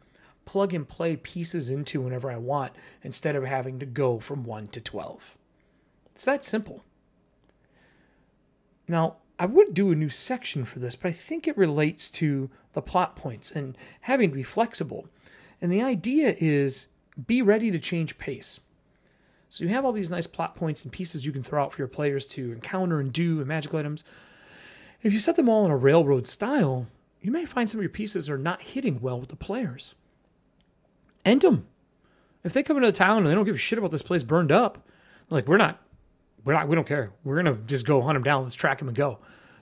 plug 0.45 0.73
and 0.73 0.89
play 0.89 1.17
pieces 1.17 1.69
into 1.69 2.01
whenever 2.01 2.31
I 2.31 2.37
want 2.37 2.75
instead 3.03 3.35
of 3.35 3.43
having 3.43 3.81
to 3.81 3.87
go 3.87 4.21
from 4.21 4.45
1 4.45 4.69
to 4.69 4.81
12. 4.81 5.37
It's 6.15 6.25
that 6.27 6.45
simple. 6.45 6.85
Now, 8.87 9.17
I 9.37 9.47
would 9.47 9.75
do 9.75 9.91
a 9.91 9.97
new 9.97 10.11
section 10.11 10.65
for 10.65 10.79
this, 10.79 10.95
but 10.95 11.09
I 11.09 11.13
think 11.13 11.49
it 11.49 11.59
relates 11.59 12.09
to 12.11 12.51
the 12.75 12.83
plot 12.83 13.17
points 13.17 13.51
and 13.51 13.77
having 14.03 14.31
to 14.31 14.37
be 14.37 14.45
flexible. 14.45 15.09
And 15.61 15.73
the 15.73 15.83
idea 15.83 16.37
is 16.39 16.87
be 17.27 17.43
ready 17.43 17.71
to 17.71 17.79
change 17.79 18.19
pace. 18.19 18.61
So 19.49 19.65
you 19.65 19.71
have 19.71 19.85
all 19.85 19.93
these 19.93 20.11
nice 20.11 20.27
plot 20.27 20.55
points 20.55 20.83
and 20.83 20.93
pieces 20.93 21.25
you 21.25 21.33
can 21.33 21.43
throw 21.43 21.63
out 21.63 21.73
for 21.73 21.81
your 21.81 21.89
players 21.89 22.27
to 22.27 22.53
encounter 22.53 23.01
and 23.01 23.13
do 23.13 23.39
and 23.39 23.49
magical 23.49 23.79
items. 23.79 24.05
If 25.03 25.13
you 25.13 25.21
set 25.21 25.37
them 25.37 25.49
all 25.49 25.65
in 25.65 25.71
a 25.71 25.77
railroad 25.77 26.27
style, 26.27 26.87
you 27.21 27.31
may 27.31 27.45
find 27.45 27.69
some 27.69 27.79
of 27.79 27.83
your 27.83 27.91
pieces 27.91 28.29
are 28.29 28.39
not 28.39 28.63
hitting 28.63 29.01
well 29.01 29.19
with 29.19 29.31
the 29.31 29.37
players 29.37 29.95
end 31.29 31.43
them. 31.43 31.67
If 32.45 32.53
they 32.53 32.63
come 32.63 32.77
into 32.77 32.91
the 32.91 32.97
town 32.97 33.19
and 33.19 33.27
they 33.27 33.35
don't 33.35 33.45
give 33.45 33.55
a 33.55 33.59
shit 33.59 33.79
about 33.79 33.91
this 33.91 34.03
place 34.03 34.23
burned 34.23 34.53
up, 34.53 34.89
like 35.31 35.47
we're 35.47 35.57
not, 35.59 35.83
we're 36.45 36.55
not, 36.55 36.69
we 36.69 36.75
don't 36.75 36.87
care. 36.87 37.13
We're 37.25 37.37
gonna 37.37 37.59
just 37.67 37.87
go 37.87 38.01
hunt 38.01 38.15
them 38.15 38.23
down. 38.23 38.45
Let's 38.45 38.55
track 38.55 38.79
them 38.79 38.89
and 38.89 38.97
go. 38.97 39.19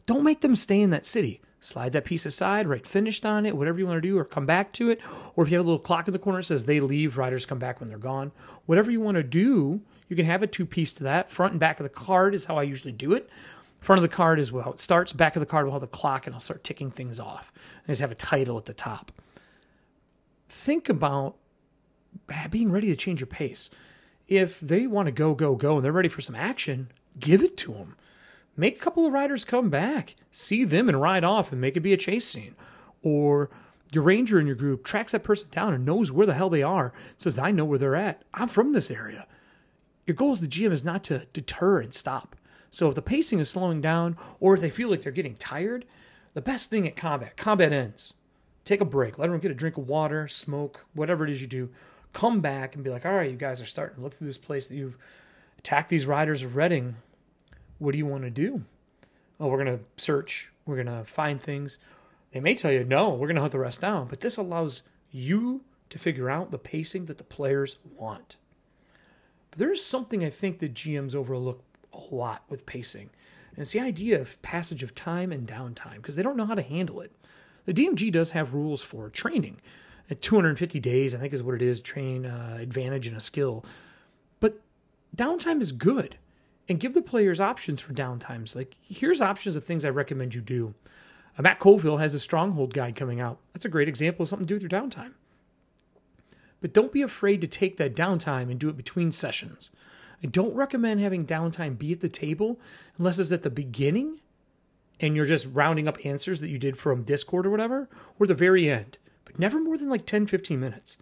Don't 0.06 0.24
make 0.24 0.40
them 0.40 0.54
stay 0.54 0.80
in 0.80 0.90
that 0.90 1.04
city. 1.04 1.40
Slide 1.60 1.92
that 1.92 2.04
piece 2.04 2.26
aside, 2.26 2.68
write 2.68 2.86
finished 2.86 3.26
on 3.26 3.46
it, 3.46 3.56
whatever 3.56 3.78
you 3.78 3.86
want 3.86 3.96
to 3.96 4.08
do, 4.08 4.18
or 4.18 4.24
come 4.24 4.46
back 4.46 4.72
to 4.74 4.90
it. 4.90 5.00
Or 5.34 5.44
if 5.44 5.50
you 5.50 5.56
have 5.56 5.66
a 5.66 5.68
little 5.68 5.82
clock 5.82 6.06
in 6.06 6.12
the 6.12 6.18
corner 6.18 6.38
that 6.38 6.44
says 6.44 6.64
they 6.64 6.80
leave, 6.80 7.16
riders 7.16 7.46
come 7.46 7.58
back 7.58 7.80
when 7.80 7.88
they're 7.88 7.98
gone. 7.98 8.32
Whatever 8.66 8.90
you 8.90 9.00
want 9.00 9.16
to 9.16 9.22
do, 9.22 9.80
you 10.08 10.14
can 10.14 10.26
have 10.26 10.42
a 10.42 10.46
two 10.46 10.66
piece 10.66 10.92
to 10.94 11.02
that. 11.04 11.30
Front 11.30 11.52
and 11.52 11.60
back 11.60 11.80
of 11.80 11.84
the 11.84 11.90
card 11.90 12.34
is 12.34 12.44
how 12.44 12.56
I 12.56 12.62
usually 12.62 12.92
do 12.92 13.12
it. 13.14 13.28
Front 13.80 13.98
of 13.98 14.08
the 14.08 14.14
card 14.14 14.38
is 14.38 14.50
how 14.50 14.70
it 14.72 14.80
starts. 14.80 15.12
Back 15.12 15.36
of 15.36 15.40
the 15.40 15.46
card 15.46 15.64
will 15.64 15.72
have 15.72 15.80
the 15.80 15.86
clock, 15.86 16.26
and 16.26 16.34
I'll 16.34 16.40
start 16.40 16.62
ticking 16.62 16.90
things 16.90 17.18
off. 17.18 17.52
I 17.84 17.92
just 17.92 18.00
have 18.00 18.12
a 18.12 18.16
title 18.16 18.58
at 18.58 18.66
the 18.66 18.74
top. 18.74 19.10
Think 20.48 20.88
about 20.88 21.36
being 22.50 22.70
ready 22.70 22.88
to 22.88 22.96
change 22.96 23.20
your 23.20 23.26
pace. 23.26 23.70
If 24.28 24.60
they 24.60 24.86
want 24.86 25.06
to 25.06 25.12
go, 25.12 25.34
go, 25.34 25.54
go, 25.54 25.76
and 25.76 25.84
they're 25.84 25.92
ready 25.92 26.08
for 26.08 26.20
some 26.20 26.34
action, 26.34 26.90
give 27.18 27.42
it 27.42 27.56
to 27.58 27.72
them. 27.72 27.96
Make 28.56 28.76
a 28.76 28.80
couple 28.80 29.04
of 29.06 29.12
riders 29.12 29.44
come 29.44 29.68
back, 29.70 30.16
see 30.30 30.64
them 30.64 30.88
and 30.88 31.00
ride 31.00 31.24
off 31.24 31.52
and 31.52 31.60
make 31.60 31.76
it 31.76 31.80
be 31.80 31.92
a 31.92 31.98
chase 31.98 32.26
scene. 32.26 32.54
Or 33.02 33.50
your 33.92 34.02
ranger 34.02 34.40
in 34.40 34.46
your 34.46 34.56
group 34.56 34.84
tracks 34.84 35.12
that 35.12 35.22
person 35.22 35.48
down 35.50 35.74
and 35.74 35.84
knows 35.84 36.10
where 36.10 36.26
the 36.26 36.34
hell 36.34 36.50
they 36.50 36.62
are, 36.62 36.92
says, 37.16 37.38
I 37.38 37.50
know 37.50 37.64
where 37.64 37.78
they're 37.78 37.96
at. 37.96 38.22
I'm 38.34 38.48
from 38.48 38.72
this 38.72 38.90
area. 38.90 39.26
Your 40.06 40.14
goal 40.14 40.32
as 40.32 40.40
the 40.40 40.48
GM 40.48 40.72
is 40.72 40.84
not 40.84 41.04
to 41.04 41.26
deter 41.32 41.80
and 41.80 41.92
stop. 41.92 42.36
So 42.70 42.88
if 42.88 42.94
the 42.94 43.02
pacing 43.02 43.38
is 43.38 43.50
slowing 43.50 43.80
down 43.80 44.16
or 44.40 44.54
if 44.54 44.60
they 44.60 44.70
feel 44.70 44.90
like 44.90 45.02
they're 45.02 45.12
getting 45.12 45.36
tired, 45.36 45.84
the 46.34 46.42
best 46.42 46.70
thing 46.70 46.86
at 46.86 46.96
combat, 46.96 47.36
combat 47.36 47.72
ends. 47.72 48.14
Take 48.64 48.80
a 48.80 48.84
break. 48.84 49.18
Let 49.18 49.30
them 49.30 49.38
get 49.38 49.50
a 49.50 49.54
drink 49.54 49.76
of 49.76 49.88
water, 49.88 50.26
smoke, 50.28 50.86
whatever 50.94 51.24
it 51.24 51.30
is 51.30 51.40
you 51.40 51.46
do 51.46 51.70
come 52.16 52.40
back 52.40 52.74
and 52.74 52.82
be 52.82 52.88
like, 52.88 53.04
all 53.04 53.12
right, 53.12 53.30
you 53.30 53.36
guys 53.36 53.60
are 53.60 53.66
starting 53.66 53.96
to 53.96 54.02
look 54.02 54.14
through 54.14 54.26
this 54.26 54.38
place 54.38 54.66
that 54.68 54.74
you've 54.74 54.96
attacked 55.58 55.90
these 55.90 56.06
riders 56.06 56.42
of 56.42 56.56
Reading. 56.56 56.96
What 57.78 57.92
do 57.92 57.98
you 57.98 58.06
want 58.06 58.24
to 58.24 58.30
do? 58.30 58.64
Oh, 59.38 59.48
we're 59.48 59.62
going 59.62 59.78
to 59.78 59.84
search. 59.96 60.50
We're 60.64 60.82
going 60.82 60.86
to 60.86 61.04
find 61.04 61.40
things. 61.40 61.78
They 62.32 62.40
may 62.40 62.54
tell 62.54 62.72
you, 62.72 62.84
no, 62.84 63.10
we're 63.10 63.28
going 63.28 63.36
to 63.36 63.42
hunt 63.42 63.52
the 63.52 63.58
rest 63.58 63.80
down. 63.80 64.08
But 64.08 64.20
this 64.20 64.36
allows 64.36 64.82
you 65.10 65.62
to 65.90 65.98
figure 65.98 66.30
out 66.30 66.50
the 66.50 66.58
pacing 66.58 67.06
that 67.06 67.18
the 67.18 67.24
players 67.24 67.78
want. 67.96 68.36
But 69.50 69.58
there's 69.58 69.84
something 69.84 70.24
I 70.24 70.30
think 70.30 70.58
that 70.58 70.74
GMs 70.74 71.14
overlook 71.14 71.62
a 71.92 72.14
lot 72.14 72.42
with 72.48 72.66
pacing. 72.66 73.10
And 73.50 73.62
it's 73.62 73.72
the 73.72 73.80
idea 73.80 74.20
of 74.20 74.40
passage 74.42 74.82
of 74.82 74.94
time 74.94 75.32
and 75.32 75.46
downtime 75.46 75.96
because 75.96 76.16
they 76.16 76.22
don't 76.22 76.36
know 76.36 76.46
how 76.46 76.54
to 76.54 76.62
handle 76.62 77.00
it. 77.00 77.12
The 77.64 77.74
DMG 77.74 78.12
does 78.12 78.30
have 78.30 78.54
rules 78.54 78.82
for 78.82 79.08
training. 79.10 79.60
At 80.10 80.20
250 80.20 80.78
days, 80.78 81.14
I 81.14 81.18
think 81.18 81.32
is 81.32 81.42
what 81.42 81.56
it 81.56 81.62
is, 81.62 81.80
train 81.80 82.26
uh, 82.26 82.58
advantage 82.60 83.08
and 83.08 83.16
a 83.16 83.20
skill. 83.20 83.64
But 84.40 84.60
downtime 85.16 85.60
is 85.60 85.72
good. 85.72 86.16
And 86.68 86.80
give 86.80 86.94
the 86.94 87.02
players 87.02 87.40
options 87.40 87.80
for 87.80 87.92
downtimes. 87.92 88.56
Like, 88.56 88.76
here's 88.82 89.20
options 89.20 89.54
of 89.54 89.64
things 89.64 89.84
I 89.84 89.90
recommend 89.90 90.34
you 90.34 90.40
do. 90.40 90.74
Uh, 91.38 91.42
Matt 91.42 91.60
Colville 91.60 91.98
has 91.98 92.14
a 92.14 92.20
stronghold 92.20 92.74
guide 92.74 92.96
coming 92.96 93.20
out. 93.20 93.38
That's 93.52 93.64
a 93.64 93.70
great 93.70 93.88
example 93.88 94.24
of 94.24 94.28
something 94.28 94.46
to 94.46 94.48
do 94.48 94.54
with 94.54 94.62
your 94.62 94.80
downtime. 94.80 95.12
But 96.60 96.72
don't 96.72 96.92
be 96.92 97.02
afraid 97.02 97.40
to 97.42 97.46
take 97.46 97.76
that 97.76 97.94
downtime 97.94 98.50
and 98.50 98.58
do 98.58 98.68
it 98.68 98.76
between 98.76 99.12
sessions. 99.12 99.70
I 100.22 100.26
don't 100.26 100.54
recommend 100.54 101.00
having 101.00 101.26
downtime 101.26 101.78
be 101.78 101.92
at 101.92 102.00
the 102.00 102.08
table 102.08 102.58
unless 102.98 103.18
it's 103.18 103.30
at 103.32 103.42
the 103.42 103.50
beginning 103.50 104.20
and 104.98 105.14
you're 105.14 105.26
just 105.26 105.46
rounding 105.52 105.86
up 105.86 106.04
answers 106.04 106.40
that 106.40 106.48
you 106.48 106.58
did 106.58 106.78
from 106.78 107.02
Discord 107.02 107.46
or 107.46 107.50
whatever, 107.50 107.88
or 108.18 108.26
the 108.26 108.34
very 108.34 108.70
end 108.70 108.96
but 109.26 109.38
never 109.38 109.60
more 109.60 109.76
than 109.76 109.90
like 109.90 110.06
10, 110.06 110.26
15 110.26 110.58
minutes. 110.58 110.96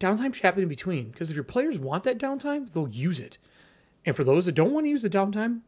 Downtime 0.00 0.32
should 0.32 0.44
happen 0.44 0.62
in 0.62 0.68
between 0.68 1.10
because 1.10 1.28
if 1.28 1.36
your 1.36 1.44
players 1.44 1.78
want 1.78 2.04
that 2.04 2.18
downtime, 2.18 2.72
they'll 2.72 2.88
use 2.88 3.20
it. 3.20 3.36
And 4.04 4.16
for 4.16 4.24
those 4.24 4.46
that 4.46 4.54
don't 4.54 4.72
want 4.72 4.84
to 4.84 4.90
use 4.90 5.02
the 5.02 5.10
downtime, 5.10 5.60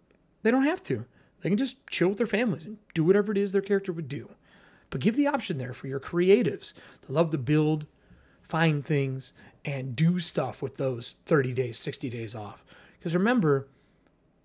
they 0.43 0.51
don't 0.51 0.65
have 0.65 0.83
to. 0.85 1.05
They 1.41 1.49
can 1.49 1.59
just 1.59 1.87
chill 1.89 2.09
with 2.09 2.19
their 2.19 2.27
families 2.27 2.65
and 2.65 2.79
do 2.95 3.05
whatever 3.05 3.33
it 3.33 3.39
is 3.39 3.53
their 3.53 3.63
character 3.63 3.93
would 3.93 4.09
do. 4.09 4.31
But 4.91 5.01
give 5.01 5.17
the 5.17 5.27
option 5.27 5.59
there 5.59 5.75
for 5.75 5.87
your 5.87 6.01
creatives 6.01 6.73
that 7.01 7.11
love 7.11 7.31
to 7.31 7.39
build, 7.39 7.87
find 8.43 8.85
things, 8.85 9.33
and 9.65 9.97
do 9.97 10.19
stuff 10.19 10.63
with 10.63 10.77
those 10.77 11.17
30 11.27 11.53
days, 11.53 11.79
60 11.79 12.11
days 12.11 12.35
off. 12.35 12.65
Because 12.99 13.15
remember, 13.15 13.69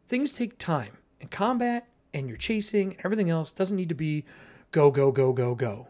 things 0.08 0.34
take 0.34 0.58
time. 0.58 0.98
And 1.22 1.30
combat 1.30 1.88
and 2.14 2.28
your 2.28 2.38
chasing 2.38 2.94
and 2.94 3.06
everything 3.06 3.30
else 3.30 3.52
doesn't 3.52 3.76
need 3.76 3.90
to 3.90 3.96
be 3.96 4.26
go, 4.72 4.90
go, 4.92 5.12
go, 5.12 5.34
go, 5.34 5.56
go 5.56 5.88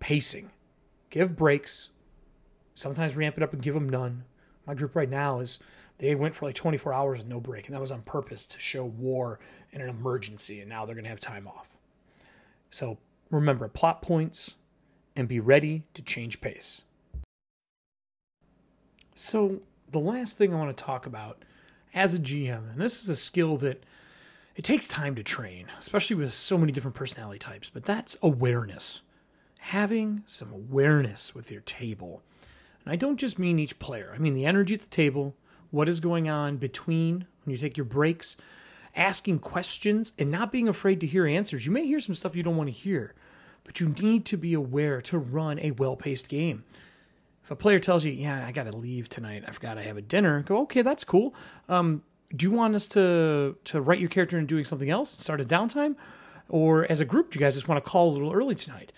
pacing. 0.00 0.50
Give 1.10 1.36
breaks. 1.36 1.90
Sometimes 2.74 3.14
ramp 3.14 3.36
it 3.36 3.42
up 3.42 3.52
and 3.52 3.62
give 3.62 3.74
them 3.74 3.88
none. 3.88 4.24
My 4.66 4.74
group 4.74 4.96
right 4.96 5.08
now 5.08 5.38
is 5.38 5.60
They 6.00 6.14
went 6.14 6.34
for 6.34 6.46
like 6.46 6.54
24 6.54 6.94
hours 6.94 7.18
with 7.18 7.26
no 7.28 7.40
break, 7.40 7.66
and 7.66 7.74
that 7.74 7.80
was 7.80 7.92
on 7.92 8.00
purpose 8.02 8.46
to 8.46 8.58
show 8.58 8.86
war 8.86 9.38
in 9.70 9.82
an 9.82 9.90
emergency, 9.90 10.60
and 10.60 10.68
now 10.68 10.86
they're 10.86 10.94
going 10.94 11.04
to 11.04 11.10
have 11.10 11.20
time 11.20 11.46
off. 11.46 11.68
So 12.70 12.96
remember 13.30 13.68
plot 13.68 14.00
points 14.00 14.56
and 15.14 15.28
be 15.28 15.40
ready 15.40 15.82
to 15.92 16.00
change 16.00 16.40
pace. 16.40 16.84
So, 19.14 19.60
the 19.90 19.98
last 19.98 20.38
thing 20.38 20.54
I 20.54 20.56
want 20.56 20.74
to 20.74 20.84
talk 20.84 21.04
about 21.04 21.44
as 21.92 22.14
a 22.14 22.18
GM, 22.18 22.72
and 22.72 22.80
this 22.80 23.02
is 23.02 23.10
a 23.10 23.16
skill 23.16 23.58
that 23.58 23.84
it 24.56 24.64
takes 24.64 24.88
time 24.88 25.14
to 25.16 25.22
train, 25.22 25.66
especially 25.78 26.16
with 26.16 26.32
so 26.32 26.56
many 26.56 26.72
different 26.72 26.94
personality 26.94 27.38
types, 27.38 27.68
but 27.68 27.84
that's 27.84 28.16
awareness. 28.22 29.02
Having 29.58 30.22
some 30.24 30.50
awareness 30.50 31.34
with 31.34 31.50
your 31.50 31.60
table. 31.60 32.22
And 32.84 32.92
I 32.92 32.96
don't 32.96 33.18
just 33.18 33.38
mean 33.38 33.58
each 33.58 33.78
player, 33.78 34.12
I 34.14 34.18
mean 34.18 34.32
the 34.32 34.46
energy 34.46 34.72
at 34.72 34.80
the 34.80 34.86
table, 34.86 35.34
what 35.70 35.88
is 35.88 36.00
going 36.00 36.28
on 36.28 36.56
between 36.56 37.26
when 37.44 37.52
you 37.52 37.58
take 37.58 37.76
your 37.76 37.84
breaks, 37.84 38.36
asking 38.96 39.38
questions, 39.38 40.12
and 40.18 40.30
not 40.30 40.52
being 40.52 40.68
afraid 40.68 41.00
to 41.00 41.06
hear 41.06 41.26
answers. 41.26 41.64
You 41.66 41.72
may 41.72 41.86
hear 41.86 42.00
some 42.00 42.14
stuff 42.14 42.34
you 42.36 42.42
don't 42.42 42.56
want 42.56 42.68
to 42.68 42.72
hear, 42.72 43.14
but 43.64 43.80
you 43.80 43.94
need 44.00 44.24
to 44.26 44.36
be 44.36 44.54
aware 44.54 45.00
to 45.02 45.18
run 45.18 45.58
a 45.60 45.70
well 45.72 45.96
paced 45.96 46.28
game. 46.28 46.64
If 47.44 47.50
a 47.50 47.56
player 47.56 47.78
tells 47.78 48.04
you, 48.04 48.12
"Yeah, 48.12 48.46
I 48.46 48.52
got 48.52 48.64
to 48.64 48.76
leave 48.76 49.08
tonight. 49.08 49.44
I 49.46 49.50
forgot 49.52 49.78
I 49.78 49.82
have 49.82 49.96
a 49.96 50.02
dinner," 50.02 50.42
go, 50.42 50.58
"Okay, 50.62 50.82
that's 50.82 51.04
cool. 51.04 51.34
Um, 51.68 52.02
do 52.34 52.46
you 52.46 52.52
want 52.52 52.74
us 52.74 52.86
to 52.88 53.56
to 53.64 53.80
write 53.80 54.00
your 54.00 54.08
character 54.08 54.38
into 54.38 54.48
doing 54.48 54.64
something 54.64 54.90
else, 54.90 55.10
start 55.10 55.40
a 55.40 55.44
downtime, 55.44 55.96
or 56.48 56.90
as 56.90 57.00
a 57.00 57.04
group, 57.04 57.30
do 57.30 57.38
you 57.38 57.44
guys 57.44 57.54
just 57.54 57.68
want 57.68 57.84
to 57.84 57.90
call 57.90 58.10
a 58.10 58.12
little 58.12 58.32
early 58.32 58.54
tonight?" 58.54 58.92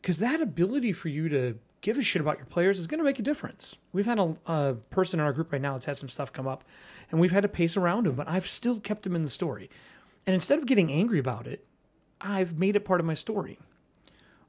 Because 0.00 0.18
that 0.18 0.40
ability 0.40 0.92
for 0.92 1.08
you 1.08 1.28
to 1.28 1.58
give 1.84 1.98
a 1.98 2.02
shit 2.02 2.22
about 2.22 2.38
your 2.38 2.46
players 2.46 2.78
is 2.78 2.86
going 2.86 2.98
to 2.98 3.04
make 3.04 3.18
a 3.18 3.22
difference. 3.22 3.76
We've 3.92 4.06
had 4.06 4.18
a, 4.18 4.34
a, 4.46 4.74
person 4.88 5.20
in 5.20 5.26
our 5.26 5.34
group 5.34 5.52
right 5.52 5.60
now 5.60 5.74
that's 5.74 5.84
had 5.84 5.98
some 5.98 6.08
stuff 6.08 6.32
come 6.32 6.48
up, 6.48 6.64
and 7.10 7.20
we've 7.20 7.30
had 7.30 7.42
to 7.42 7.48
pace 7.48 7.76
around 7.76 8.06
him, 8.06 8.14
but 8.14 8.26
I've 8.26 8.46
still 8.46 8.80
kept 8.80 9.06
him 9.06 9.14
in 9.14 9.22
the 9.22 9.28
story. 9.28 9.68
And 10.26 10.32
instead 10.32 10.58
of 10.58 10.64
getting 10.64 10.90
angry 10.90 11.18
about 11.18 11.46
it, 11.46 11.66
I've 12.22 12.58
made 12.58 12.74
it 12.74 12.86
part 12.86 13.00
of 13.00 13.06
my 13.06 13.12
story. 13.12 13.58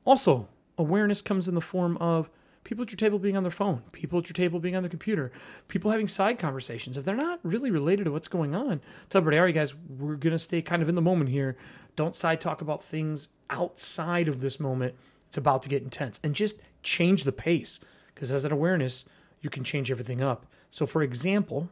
Also, 0.05 0.47
awareness 0.77 1.21
comes 1.21 1.49
in 1.49 1.55
the 1.55 1.61
form 1.61 1.97
of 1.97 2.29
people 2.63 2.83
at 2.83 2.91
your 2.91 2.97
table 2.97 3.19
being 3.19 3.35
on 3.35 3.43
their 3.43 3.51
phone, 3.51 3.83
people 3.91 4.19
at 4.19 4.29
your 4.29 4.33
table 4.33 4.61
being 4.61 4.77
on 4.77 4.83
their 4.83 4.89
computer, 4.89 5.29
people 5.67 5.91
having 5.91 6.07
side 6.07 6.39
conversations. 6.39 6.95
If 6.95 7.03
they're 7.03 7.17
not 7.17 7.41
really 7.43 7.69
related 7.69 8.05
to 8.05 8.13
what's 8.13 8.29
going 8.29 8.55
on, 8.55 8.79
tell 9.09 9.19
everybody, 9.19 9.39
all 9.39 9.43
right, 9.43 9.53
guys, 9.53 9.75
we're 9.75 10.15
going 10.15 10.31
to 10.31 10.39
stay 10.39 10.61
kind 10.61 10.81
of 10.81 10.87
in 10.87 10.95
the 10.95 11.01
moment 11.01 11.31
here. 11.31 11.57
Don't 11.97 12.15
side 12.15 12.39
talk 12.39 12.61
about 12.61 12.81
things 12.81 13.27
outside 13.49 14.29
of 14.29 14.39
this 14.39 14.57
moment. 14.57 14.95
It's 15.27 15.37
about 15.37 15.63
to 15.63 15.69
get 15.69 15.83
intense. 15.83 16.17
And 16.23 16.33
just 16.33 16.61
change 16.85 17.25
the 17.25 17.31
pace 17.31 17.79
because 18.13 18.31
as 18.31 18.45
an 18.45 18.51
awareness, 18.51 19.03
you 19.41 19.49
can 19.49 19.63
change 19.63 19.91
everything 19.91 20.21
up. 20.21 20.45
So, 20.69 20.85
for 20.85 21.01
example, 21.03 21.69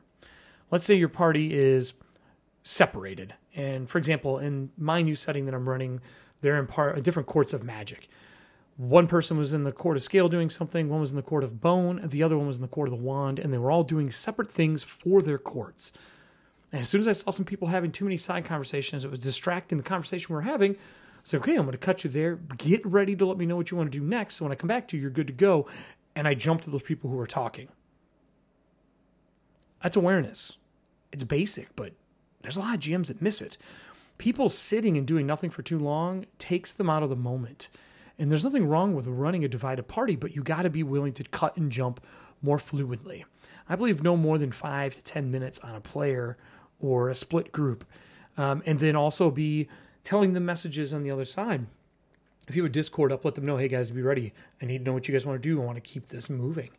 let's 0.72 0.86
say 0.86 0.96
your 0.96 1.10
party 1.10 1.54
is 1.54 1.94
separated. 2.64 3.34
And 3.56 3.90
for 3.90 3.98
example, 3.98 4.40
in 4.40 4.72
my 4.78 5.02
new 5.02 5.16
setting 5.16 5.46
that 5.46 5.54
I'm 5.54 5.70
running, 5.70 6.02
they're 6.42 6.58
in 6.58 6.68
part 6.68 7.02
different 7.04 7.28
courts 7.28 7.54
of 7.54 7.64
magic. 7.64 8.10
One 8.78 9.08
person 9.08 9.38
was 9.38 9.54
in 9.54 9.64
the 9.64 9.72
court 9.72 9.98
of 9.98 10.04
scale 10.04 10.28
doing 10.28 10.50
something, 10.50 10.90
one 10.90 11.00
was 11.00 11.12
in 11.12 11.16
the 11.16 11.22
court 11.22 11.44
of 11.44 11.62
bone, 11.62 12.02
the 12.04 12.24
other 12.24 12.38
one 12.38 12.48
was 12.48 12.56
in 12.58 12.64
the 12.64 12.68
court 12.68 12.88
of 12.90 12.98
the 12.98 13.04
wand, 13.04 13.38
and 13.38 13.54
they 13.54 13.60
were 13.60 13.70
all 13.70 13.84
doing 13.84 14.10
separate 14.12 14.50
things 14.50 14.82
for 14.82 15.22
their 15.22 15.38
courts. 15.38 15.94
And 16.72 16.82
as 16.82 16.90
soon 16.90 17.02
as 17.02 17.08
I 17.08 17.12
saw 17.12 17.30
some 17.30 17.46
people 17.46 17.68
having 17.68 17.92
too 17.92 18.04
many 18.04 18.18
side 18.18 18.46
conversations, 18.46 19.06
it 19.06 19.12
was 19.12 19.22
distracting 19.22 19.78
the 19.78 19.84
conversation 19.84 20.34
we 20.34 20.38
we're 20.38 20.42
having. 20.42 20.76
So, 21.24 21.38
okay, 21.38 21.56
I'm 21.56 21.62
going 21.62 21.72
to 21.72 21.78
cut 21.78 22.04
you 22.04 22.10
there. 22.10 22.36
Get 22.58 22.86
ready 22.86 23.16
to 23.16 23.26
let 23.26 23.38
me 23.38 23.46
know 23.46 23.56
what 23.56 23.72
you 23.72 23.78
want 23.78 23.92
to 23.92 23.98
do 23.98 24.04
next. 24.04 24.36
So 24.36 24.46
when 24.46 24.52
I 24.52 24.56
come 24.56 24.68
back 24.68 24.88
to 24.90 24.98
you, 24.98 25.02
you're 25.02 25.12
good 25.12 25.28
to 25.28 25.34
go. 25.34 25.68
And 26.16 26.28
I 26.28 26.34
jump 26.34 26.62
to 26.62 26.70
those 26.70 26.84
people 26.84 27.10
who 27.10 27.20
are 27.20 27.28
talking. 27.28 27.70
That's 29.82 29.96
awareness. 29.96 30.58
It's 31.12 31.24
basic, 31.24 31.76
but 31.76 31.94
there's 32.42 32.58
a 32.58 32.62
lot 32.62 32.76
of 32.76 32.82
GMs 32.82 33.08
that 33.08 33.22
miss 33.22 33.42
it. 33.42 33.58
People 34.18 34.50
sitting 34.50 34.98
and 34.98 35.08
doing 35.08 35.26
nothing 35.26 35.50
for 35.50 35.62
too 35.62 35.80
long 35.80 36.26
takes 36.40 36.74
them 36.74 36.90
out 36.90 37.04
of 37.04 37.10
the 37.10 37.16
moment. 37.16 37.70
And 38.20 38.30
there's 38.30 38.44
nothing 38.44 38.68
wrong 38.68 38.94
with 38.94 39.08
running 39.08 39.44
a 39.44 39.48
divided 39.48 39.88
party, 39.88 40.16
but 40.16 40.36
you 40.36 40.44
got 40.44 40.64
to 40.64 40.70
be 40.70 40.84
willing 40.84 41.14
to 41.14 41.24
cut 41.24 41.58
and 41.58 41.72
jump 41.72 42.04
more 42.42 42.58
fluidly. 42.58 43.24
I 43.68 43.76
believe 43.76 44.04
no 44.04 44.16
more 44.16 44.38
than 44.38 44.52
five 44.52 44.94
to 44.96 45.04
10 45.04 45.32
minutes 45.32 45.60
on 45.60 45.76
a 45.76 45.82
player 45.82 46.38
or 46.80 47.10
a 47.10 47.16
split 47.16 47.52
group. 47.52 47.86
Um, 48.38 48.62
and 48.66 48.80
then 48.80 48.96
also 48.96 49.32
be 49.32 49.68
telling 50.04 50.34
them 50.34 50.46
messages 50.46 50.94
on 50.94 51.04
the 51.04 51.12
other 51.12 51.26
side. 51.26 51.66
If 52.48 52.56
you 52.56 52.64
have 52.64 52.72
a 52.72 52.74
Discord 52.74 53.12
up, 53.12 53.24
let 53.24 53.36
them 53.36 53.46
know, 53.46 53.58
hey 53.58 53.70
guys, 53.70 53.92
be 53.92 54.02
ready. 54.02 54.34
I 54.62 54.66
need 54.66 54.80
to 54.80 54.84
know 54.84 54.94
what 54.94 55.08
you 55.08 55.14
guys 55.14 55.26
want 55.26 55.42
to 55.42 55.50
do. 55.50 55.62
I 55.62 55.66
want 55.66 55.78
to 55.78 55.82
keep 55.82 56.08
this 56.08 56.30
moving. 56.30 56.72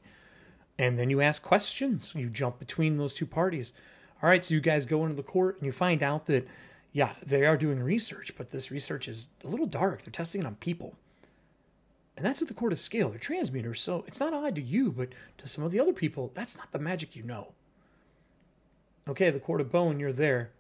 And 0.78 0.98
then 0.98 1.08
you 1.08 1.20
ask 1.20 1.42
questions. 1.42 2.12
You 2.14 2.28
jump 2.28 2.58
between 2.58 2.96
those 2.98 3.14
two 3.14 3.26
parties. 3.26 3.72
All 4.22 4.28
right, 4.28 4.44
so 4.44 4.54
you 4.54 4.60
guys 4.60 4.86
go 4.86 5.04
into 5.04 5.16
the 5.16 5.22
court 5.22 5.56
and 5.56 5.66
you 5.66 5.72
find 5.72 6.02
out 6.02 6.26
that, 6.26 6.46
yeah, 6.92 7.14
they 7.24 7.46
are 7.46 7.56
doing 7.56 7.82
research, 7.82 8.36
but 8.36 8.50
this 8.50 8.70
research 8.70 9.08
is 9.08 9.30
a 9.42 9.48
little 9.48 9.66
dark. 9.66 10.02
They're 10.02 10.12
testing 10.12 10.42
it 10.42 10.46
on 10.46 10.56
people. 10.56 10.96
And 12.16 12.24
that's 12.24 12.42
at 12.42 12.48
the 12.48 12.54
court 12.54 12.72
of 12.72 12.78
scale. 12.78 13.10
They're 13.10 13.18
transmuters, 13.18 13.78
so 13.78 14.04
it's 14.06 14.20
not 14.20 14.34
odd 14.34 14.54
to 14.56 14.62
you, 14.62 14.92
but 14.92 15.08
to 15.38 15.48
some 15.48 15.64
of 15.64 15.72
the 15.72 15.80
other 15.80 15.92
people, 15.92 16.30
that's 16.34 16.56
not 16.56 16.70
the 16.70 16.78
magic 16.78 17.16
you 17.16 17.22
know. 17.22 17.52
Okay, 19.08 19.30
the 19.30 19.40
court 19.40 19.60
of 19.60 19.72
bone, 19.72 19.98
you're 19.98 20.12
there. 20.12 20.50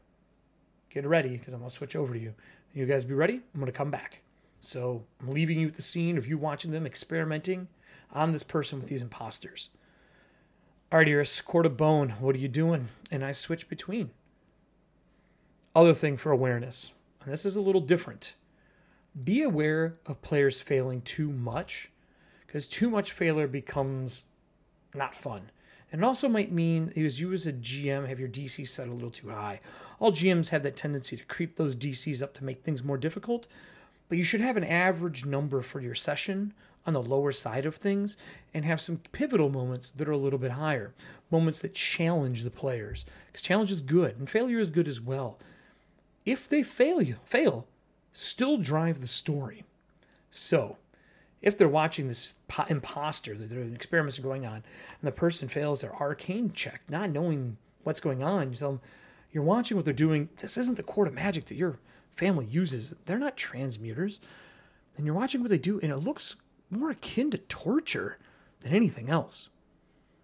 Get 0.94 1.06
ready, 1.06 1.36
because 1.36 1.52
I'm 1.52 1.60
going 1.60 1.68
to 1.68 1.74
switch 1.76 1.96
over 1.96 2.14
to 2.14 2.20
you. 2.20 2.34
You 2.72 2.86
guys 2.86 3.04
be 3.04 3.14
ready? 3.14 3.34
I'm 3.34 3.60
going 3.60 3.66
to 3.66 3.72
come 3.72 3.90
back. 3.90 4.22
So 4.60 5.04
I'm 5.20 5.30
leaving 5.30 5.60
you 5.60 5.66
with 5.66 5.76
the 5.76 5.82
scene 5.82 6.16
of 6.16 6.26
you 6.26 6.38
watching 6.38 6.70
them 6.70 6.86
experimenting 6.86 7.68
on 8.12 8.32
this 8.32 8.42
person 8.42 8.78
with 8.80 8.88
these 8.88 9.02
imposters. 9.02 9.70
All 10.90 10.98
right, 10.98 11.08
Iris, 11.08 11.40
court 11.40 11.66
of 11.66 11.76
bone, 11.76 12.10
what 12.20 12.36
are 12.36 12.38
you 12.38 12.48
doing? 12.48 12.88
And 13.10 13.24
I 13.24 13.32
switch 13.32 13.68
between. 13.68 14.10
Other 15.74 15.92
thing 15.92 16.16
for 16.16 16.30
awareness, 16.30 16.92
and 17.22 17.32
this 17.32 17.44
is 17.44 17.56
a 17.56 17.60
little 17.60 17.80
different 17.80 18.36
be 19.22 19.42
aware 19.42 19.94
of 20.06 20.22
players 20.22 20.60
failing 20.60 21.00
too 21.02 21.30
much 21.30 21.90
because 22.46 22.66
too 22.66 22.90
much 22.90 23.12
failure 23.12 23.46
becomes 23.46 24.24
not 24.94 25.14
fun. 25.14 25.50
And 25.94 26.02
it 26.02 26.06
also 26.06 26.28
might 26.28 26.50
mean 26.50 26.92
is 26.96 27.20
you 27.20 27.32
as 27.32 27.46
a 27.46 27.52
GM 27.52 28.08
have 28.08 28.18
your 28.18 28.28
DC 28.28 28.66
set 28.66 28.88
a 28.88 28.92
little 28.92 29.12
too 29.12 29.28
high. 29.28 29.60
All 30.00 30.10
GMs 30.10 30.48
have 30.48 30.64
that 30.64 30.74
tendency 30.74 31.16
to 31.16 31.24
creep 31.26 31.54
those 31.54 31.76
DCs 31.76 32.20
up 32.20 32.34
to 32.34 32.42
make 32.42 32.64
things 32.64 32.82
more 32.82 32.98
difficult, 32.98 33.46
but 34.08 34.18
you 34.18 34.24
should 34.24 34.40
have 34.40 34.56
an 34.56 34.64
average 34.64 35.24
number 35.24 35.62
for 35.62 35.80
your 35.80 35.94
session 35.94 36.52
on 36.84 36.94
the 36.94 37.00
lower 37.00 37.30
side 37.30 37.64
of 37.64 37.76
things 37.76 38.16
and 38.52 38.64
have 38.64 38.80
some 38.80 39.02
pivotal 39.12 39.50
moments 39.50 39.88
that 39.88 40.08
are 40.08 40.10
a 40.10 40.16
little 40.16 40.40
bit 40.40 40.50
higher, 40.50 40.92
moments 41.30 41.60
that 41.60 41.74
challenge 41.74 42.42
the 42.42 42.50
players. 42.50 43.06
Because 43.28 43.42
challenge 43.42 43.70
is 43.70 43.80
good 43.80 44.18
and 44.18 44.28
failure 44.28 44.58
is 44.58 44.70
good 44.70 44.88
as 44.88 45.00
well. 45.00 45.38
If 46.26 46.48
they 46.48 46.64
fail 46.64 47.00
you, 47.02 47.18
fail, 47.24 47.68
still 48.12 48.58
drive 48.58 49.00
the 49.00 49.06
story. 49.06 49.62
So, 50.28 50.76
if 51.44 51.58
they're 51.58 51.68
watching 51.68 52.08
this 52.08 52.36
imposter, 52.68 53.36
that 53.36 53.74
experiments 53.74 54.18
are 54.18 54.22
going 54.22 54.46
on, 54.46 54.54
and 54.54 54.64
the 55.02 55.12
person 55.12 55.46
fails 55.46 55.82
their 55.82 55.94
arcane 55.94 56.52
check, 56.52 56.80
not 56.88 57.10
knowing 57.10 57.58
what's 57.82 58.00
going 58.00 58.22
on, 58.22 58.50
you 58.50 58.56
tell 58.56 58.72
them, 58.72 58.80
you're 59.30 59.44
watching 59.44 59.76
what 59.76 59.84
they're 59.84 59.92
doing. 59.92 60.30
This 60.40 60.56
isn't 60.56 60.76
the 60.76 60.82
court 60.82 61.06
of 61.06 61.14
magic 61.14 61.46
that 61.46 61.56
your 61.56 61.78
family 62.12 62.46
uses. 62.46 62.94
They're 63.04 63.18
not 63.18 63.36
transmuters. 63.36 64.20
And 64.96 65.04
you're 65.04 65.14
watching 65.14 65.42
what 65.42 65.50
they 65.50 65.58
do, 65.58 65.78
and 65.80 65.92
it 65.92 65.98
looks 65.98 66.36
more 66.70 66.90
akin 66.90 67.30
to 67.32 67.38
torture 67.38 68.16
than 68.60 68.72
anything 68.72 69.10
else. 69.10 69.50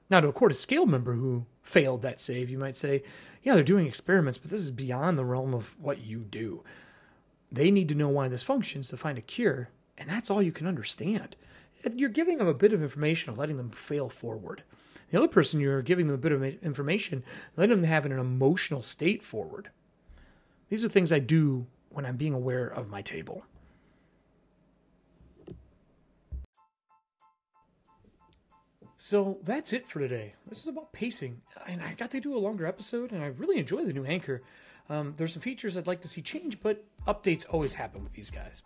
Now, 0.09 0.21
to 0.21 0.29
a 0.29 0.33
court 0.33 0.53
of 0.53 0.59
scale 0.59 0.87
member 0.87 1.13
who 1.13 1.45
failed 1.63 2.03
that 2.03 2.21
save, 2.21 2.51
you 2.51 2.59
might 2.59 2.77
say, 2.77 3.03
yeah, 3.43 3.55
they're 3.55 3.63
doing 3.63 3.87
experiments, 3.87 4.39
but 4.39 4.51
this 4.51 4.61
is 4.61 4.71
beyond 4.71 5.19
the 5.19 5.25
realm 5.25 5.55
of 5.55 5.77
what 5.79 6.01
you 6.01 6.21
do. 6.21 6.65
They 7.53 7.71
need 7.71 7.89
to 7.91 7.95
know 7.95 8.09
why 8.09 8.29
this 8.29 8.43
functions 8.43 8.89
to 8.89 8.97
find 8.97 9.19
a 9.19 9.23
cure, 9.23 9.69
and 10.01 10.09
that's 10.09 10.31
all 10.31 10.43
you 10.43 10.51
can 10.51 10.67
understand. 10.67 11.37
You're 11.95 12.09
giving 12.09 12.39
them 12.39 12.49
a 12.49 12.55
bit 12.55 12.73
of 12.73 12.83
information, 12.83 13.37
letting 13.37 13.59
them 13.59 13.71
fail 13.71 14.09
forward. 14.09 14.65
The 15.11 15.19
other 15.19 15.29
person, 15.29 15.61
you're 15.61 15.83
giving 15.83 16.07
them 16.07 16.15
a 16.15 16.19
bit 16.19 16.33
of 16.33 16.43
information, 16.43 17.23
letting 17.57 17.77
them 17.77 17.85
have 17.85 18.07
an 18.07 18.13
emotional 18.13 18.83
state 18.83 19.23
forward. 19.23 19.71
These 20.71 20.85
are 20.85 20.89
things 20.89 21.13
I 21.13 21.19
do 21.19 21.67
when 21.91 22.07
I'm 22.07 22.17
being 22.17 22.33
aware 22.33 22.67
of 22.67 22.89
my 22.89 23.03
table. 23.03 23.45
So 28.97 29.39
that's 29.43 29.73
it 29.73 29.89
for 29.89 29.99
today. 29.99 30.35
This 30.47 30.61
is 30.61 30.69
about 30.69 30.93
pacing, 30.93 31.41
and 31.67 31.83
I 31.83 31.95
got 31.95 32.11
to 32.13 32.21
do 32.21 32.37
a 32.37 32.39
longer 32.39 32.67
episode, 32.67 33.13
and 33.13 33.23
I 33.23 33.29
really 33.29 33.59
enjoy 33.59 33.85
the 33.85 33.93
new 33.93 34.05
anchor. 34.05 34.43
Um, 34.89 35.15
there's 35.17 35.33
some 35.33 35.43
features 35.43 35.77
I'd 35.77 35.87
like 35.87 36.03
to 36.03 36.09
see 36.09 36.23
change, 36.23 36.61
but 36.61 36.85
updates 37.07 37.47
always 37.49 37.75
happen 37.75 38.03
with 38.03 38.13
these 38.13 38.31
guys. 38.31 38.63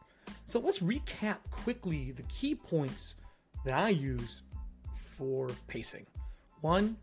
So 0.47 0.61
let's 0.61 0.81
recap 0.81 1.39
quickly 1.51 2.11
the 2.13 2.23
key 2.25 2.55
points 2.55 3.15
that 3.65 3.75
I 3.75 3.89
use 3.91 4.43
for 5.17 5.49
pacing. 5.69 6.07
One, 6.61 6.97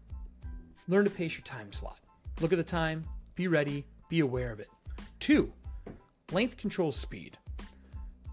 learn 0.88 1.06
to 1.06 1.12
pace 1.12 1.34
your 1.34 1.44
time 1.44 1.72
slot. 1.72 2.00
Look 2.40 2.52
at 2.52 2.58
the 2.58 2.64
time, 2.64 3.06
be 3.36 3.48
ready, 3.48 3.86
be 4.10 4.20
aware 4.20 4.52
of 4.52 4.60
it. 4.60 4.70
Two, 5.20 5.54
length 6.32 6.58
controls 6.58 6.96
speed. 6.96 7.38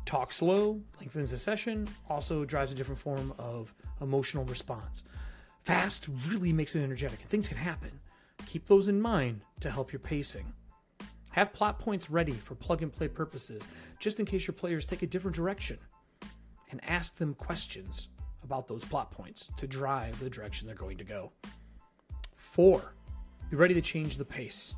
Talk 0.05 0.33
slow, 0.33 0.81
lengthens 0.99 1.33
the 1.33 1.39
session, 1.39 1.87
also 2.09 2.45
drives 2.45 2.73
a 2.73 2.75
different 2.75 3.01
form 3.01 3.35
of 3.39 3.75
emotional 4.01 4.45
response. 4.45 5.05
Fast 5.65 6.09
really 6.29 6.53
makes 6.53 6.75
it 6.75 6.83
energetic, 6.83 7.21
and 7.21 7.29
things 7.29 7.49
can 7.49 7.59
happen. 7.59 7.91
Keep 8.47 8.67
those 8.67 8.89
in 8.89 9.01
mind 9.01 9.43
to 9.61 9.71
help 9.71 9.93
your 9.93 10.01
pacing. 10.01 10.51
Have 11.39 11.53
plot 11.53 11.79
points 11.79 12.11
ready 12.11 12.33
for 12.33 12.57
plug 12.57 12.83
and 12.83 12.93
play 12.93 13.07
purposes, 13.07 13.69
just 14.01 14.19
in 14.19 14.27
case 14.27 14.49
your 14.49 14.55
players 14.55 14.85
take 14.85 15.03
a 15.03 15.07
different 15.07 15.37
direction. 15.37 15.79
And 16.73 16.81
ask 16.83 17.17
them 17.17 17.33
questions 17.33 18.09
about 18.43 18.67
those 18.67 18.85
plot 18.85 19.13
points 19.13 19.49
to 19.57 19.69
drive 19.69 20.19
the 20.19 20.29
direction 20.29 20.67
they're 20.67 20.75
going 20.75 20.99
to 20.99 21.05
go. 21.05 21.31
Four, 22.35 22.93
be 23.51 23.57
ready 23.57 23.73
to 23.75 23.81
change 23.81 24.17
the 24.17 24.25
pace. 24.25 24.75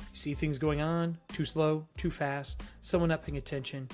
You 0.00 0.04
see 0.14 0.34
things 0.34 0.58
going 0.58 0.80
on, 0.80 1.18
too 1.28 1.44
slow, 1.44 1.86
too 1.96 2.10
fast, 2.10 2.64
someone 2.80 3.10
not 3.10 3.22
paying 3.22 3.38
attention, 3.38 3.88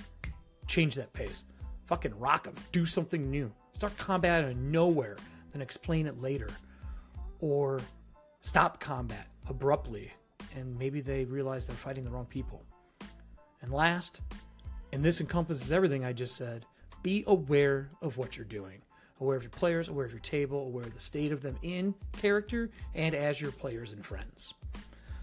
change 0.67 0.95
that 0.95 1.13
pace. 1.13 1.45
Fucking 1.85 2.19
rock 2.19 2.45
them. 2.45 2.55
Do 2.73 2.87
something 2.87 3.31
new. 3.31 3.53
Start 3.75 3.95
combat 3.99 4.45
out 4.45 4.51
of 4.53 4.57
nowhere, 4.57 5.19
then 5.53 5.61
explain 5.61 6.07
it 6.07 6.23
later. 6.23 6.49
Or 7.41 7.81
stop 8.41 8.81
combat 8.81 9.29
abruptly, 9.47 10.11
and 10.57 10.79
maybe 10.79 11.01
they 11.01 11.25
realize 11.25 11.67
they're 11.67 11.77
fighting 11.77 12.05
the 12.05 12.11
wrong 12.11 12.27
people. 12.27 12.65
And 13.63 13.73
last, 13.73 14.21
and 14.93 15.05
this 15.05 15.21
encompasses 15.21 15.73
everything 15.73 16.05
I 16.05 16.13
just 16.13 16.37
said, 16.37 16.65
be 17.03 17.25
aware 17.27 17.91
of 18.03 18.17
what 18.17 18.37
you're 18.37 18.47
doing. 18.47 18.83
Aware 19.21 19.37
of 19.37 19.43
your 19.43 19.51
players, 19.51 19.89
aware 19.89 20.07
of 20.07 20.13
your 20.13 20.21
table, 20.21 20.63
aware 20.63 20.85
of 20.85 20.95
the 20.95 21.01
state 21.01 21.33
of 21.33 21.41
them 21.41 21.57
in 21.63 21.95
character 22.13 22.71
and 22.95 23.15
as 23.15 23.41
your 23.41 23.51
players 23.51 23.93
and 23.93 24.05
friends. 24.05 24.55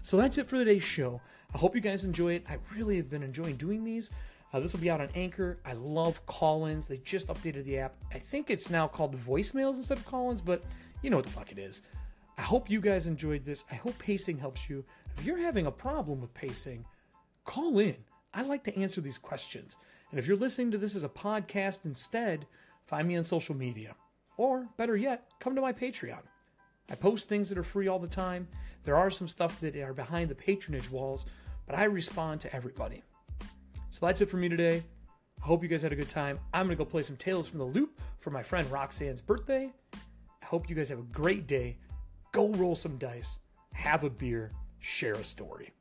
So 0.02 0.16
that's 0.16 0.38
it 0.38 0.46
for 0.46 0.56
today's 0.56 0.82
show. 0.82 1.20
I 1.54 1.58
hope 1.58 1.74
you 1.74 1.80
guys 1.80 2.04
enjoy 2.04 2.34
it. 2.34 2.44
I 2.48 2.58
really 2.74 2.96
have 2.96 3.08
been 3.08 3.22
enjoying 3.22 3.56
doing 3.56 3.84
these. 3.84 4.10
Uh, 4.52 4.60
this 4.60 4.72
will 4.72 4.80
be 4.80 4.90
out 4.90 5.00
on 5.00 5.08
Anchor. 5.14 5.58
I 5.64 5.72
love 5.72 6.24
call 6.26 6.66
ins. 6.66 6.86
They 6.86 6.98
just 6.98 7.26
updated 7.28 7.64
the 7.64 7.78
app. 7.78 7.94
I 8.14 8.18
think 8.18 8.50
it's 8.50 8.70
now 8.70 8.86
called 8.86 9.18
voicemails 9.18 9.74
instead 9.76 9.98
of 9.98 10.06
call 10.06 10.30
ins, 10.30 10.42
but 10.42 10.62
you 11.02 11.10
know 11.10 11.16
what 11.16 11.24
the 11.24 11.32
fuck 11.32 11.50
it 11.50 11.58
is. 11.58 11.82
I 12.38 12.42
hope 12.42 12.70
you 12.70 12.80
guys 12.80 13.06
enjoyed 13.06 13.44
this. 13.44 13.64
I 13.70 13.76
hope 13.76 13.98
pacing 13.98 14.38
helps 14.38 14.68
you. 14.68 14.84
If 15.16 15.24
you're 15.24 15.38
having 15.38 15.66
a 15.66 15.70
problem 15.70 16.20
with 16.20 16.34
pacing, 16.34 16.84
call 17.44 17.78
in. 17.78 17.96
I 18.34 18.42
like 18.42 18.64
to 18.64 18.76
answer 18.78 19.00
these 19.00 19.18
questions. 19.18 19.76
And 20.10 20.18
if 20.18 20.26
you're 20.26 20.36
listening 20.36 20.70
to 20.72 20.78
this 20.78 20.94
as 20.94 21.04
a 21.04 21.08
podcast 21.08 21.84
instead, 21.84 22.46
find 22.84 23.08
me 23.08 23.16
on 23.16 23.24
social 23.24 23.56
media. 23.56 23.94
Or 24.36 24.68
better 24.76 24.96
yet, 24.96 25.24
come 25.40 25.54
to 25.54 25.62
my 25.62 25.72
Patreon. 25.72 26.20
I 26.90 26.94
post 26.94 27.28
things 27.28 27.48
that 27.48 27.58
are 27.58 27.64
free 27.64 27.88
all 27.88 27.98
the 27.98 28.06
time. 28.06 28.46
There 28.84 28.96
are 28.96 29.10
some 29.10 29.26
stuff 29.26 29.58
that 29.60 29.74
are 29.76 29.94
behind 29.94 30.28
the 30.28 30.34
patronage 30.34 30.90
walls, 30.90 31.26
but 31.66 31.76
I 31.76 31.84
respond 31.84 32.40
to 32.42 32.54
everybody. 32.54 33.02
So 33.90 34.06
that's 34.06 34.20
it 34.20 34.26
for 34.26 34.36
me 34.36 34.48
today. 34.48 34.84
I 35.42 35.46
hope 35.46 35.62
you 35.62 35.68
guys 35.68 35.82
had 35.82 35.92
a 35.92 35.96
good 35.96 36.08
time. 36.08 36.38
I'm 36.52 36.66
going 36.66 36.76
to 36.76 36.84
go 36.84 36.88
play 36.88 37.02
some 37.02 37.16
Tales 37.16 37.48
from 37.48 37.58
the 37.58 37.64
Loop 37.64 37.98
for 38.18 38.30
my 38.30 38.42
friend 38.42 38.70
Roxanne's 38.70 39.20
birthday. 39.20 39.72
I 39.94 40.46
hope 40.46 40.68
you 40.68 40.76
guys 40.76 40.90
have 40.90 40.98
a 40.98 41.02
great 41.02 41.46
day. 41.46 41.78
Go 42.36 42.50
roll 42.50 42.76
some 42.76 42.98
dice, 42.98 43.38
have 43.72 44.04
a 44.04 44.10
beer, 44.10 44.52
share 44.78 45.14
a 45.14 45.24
story. 45.24 45.72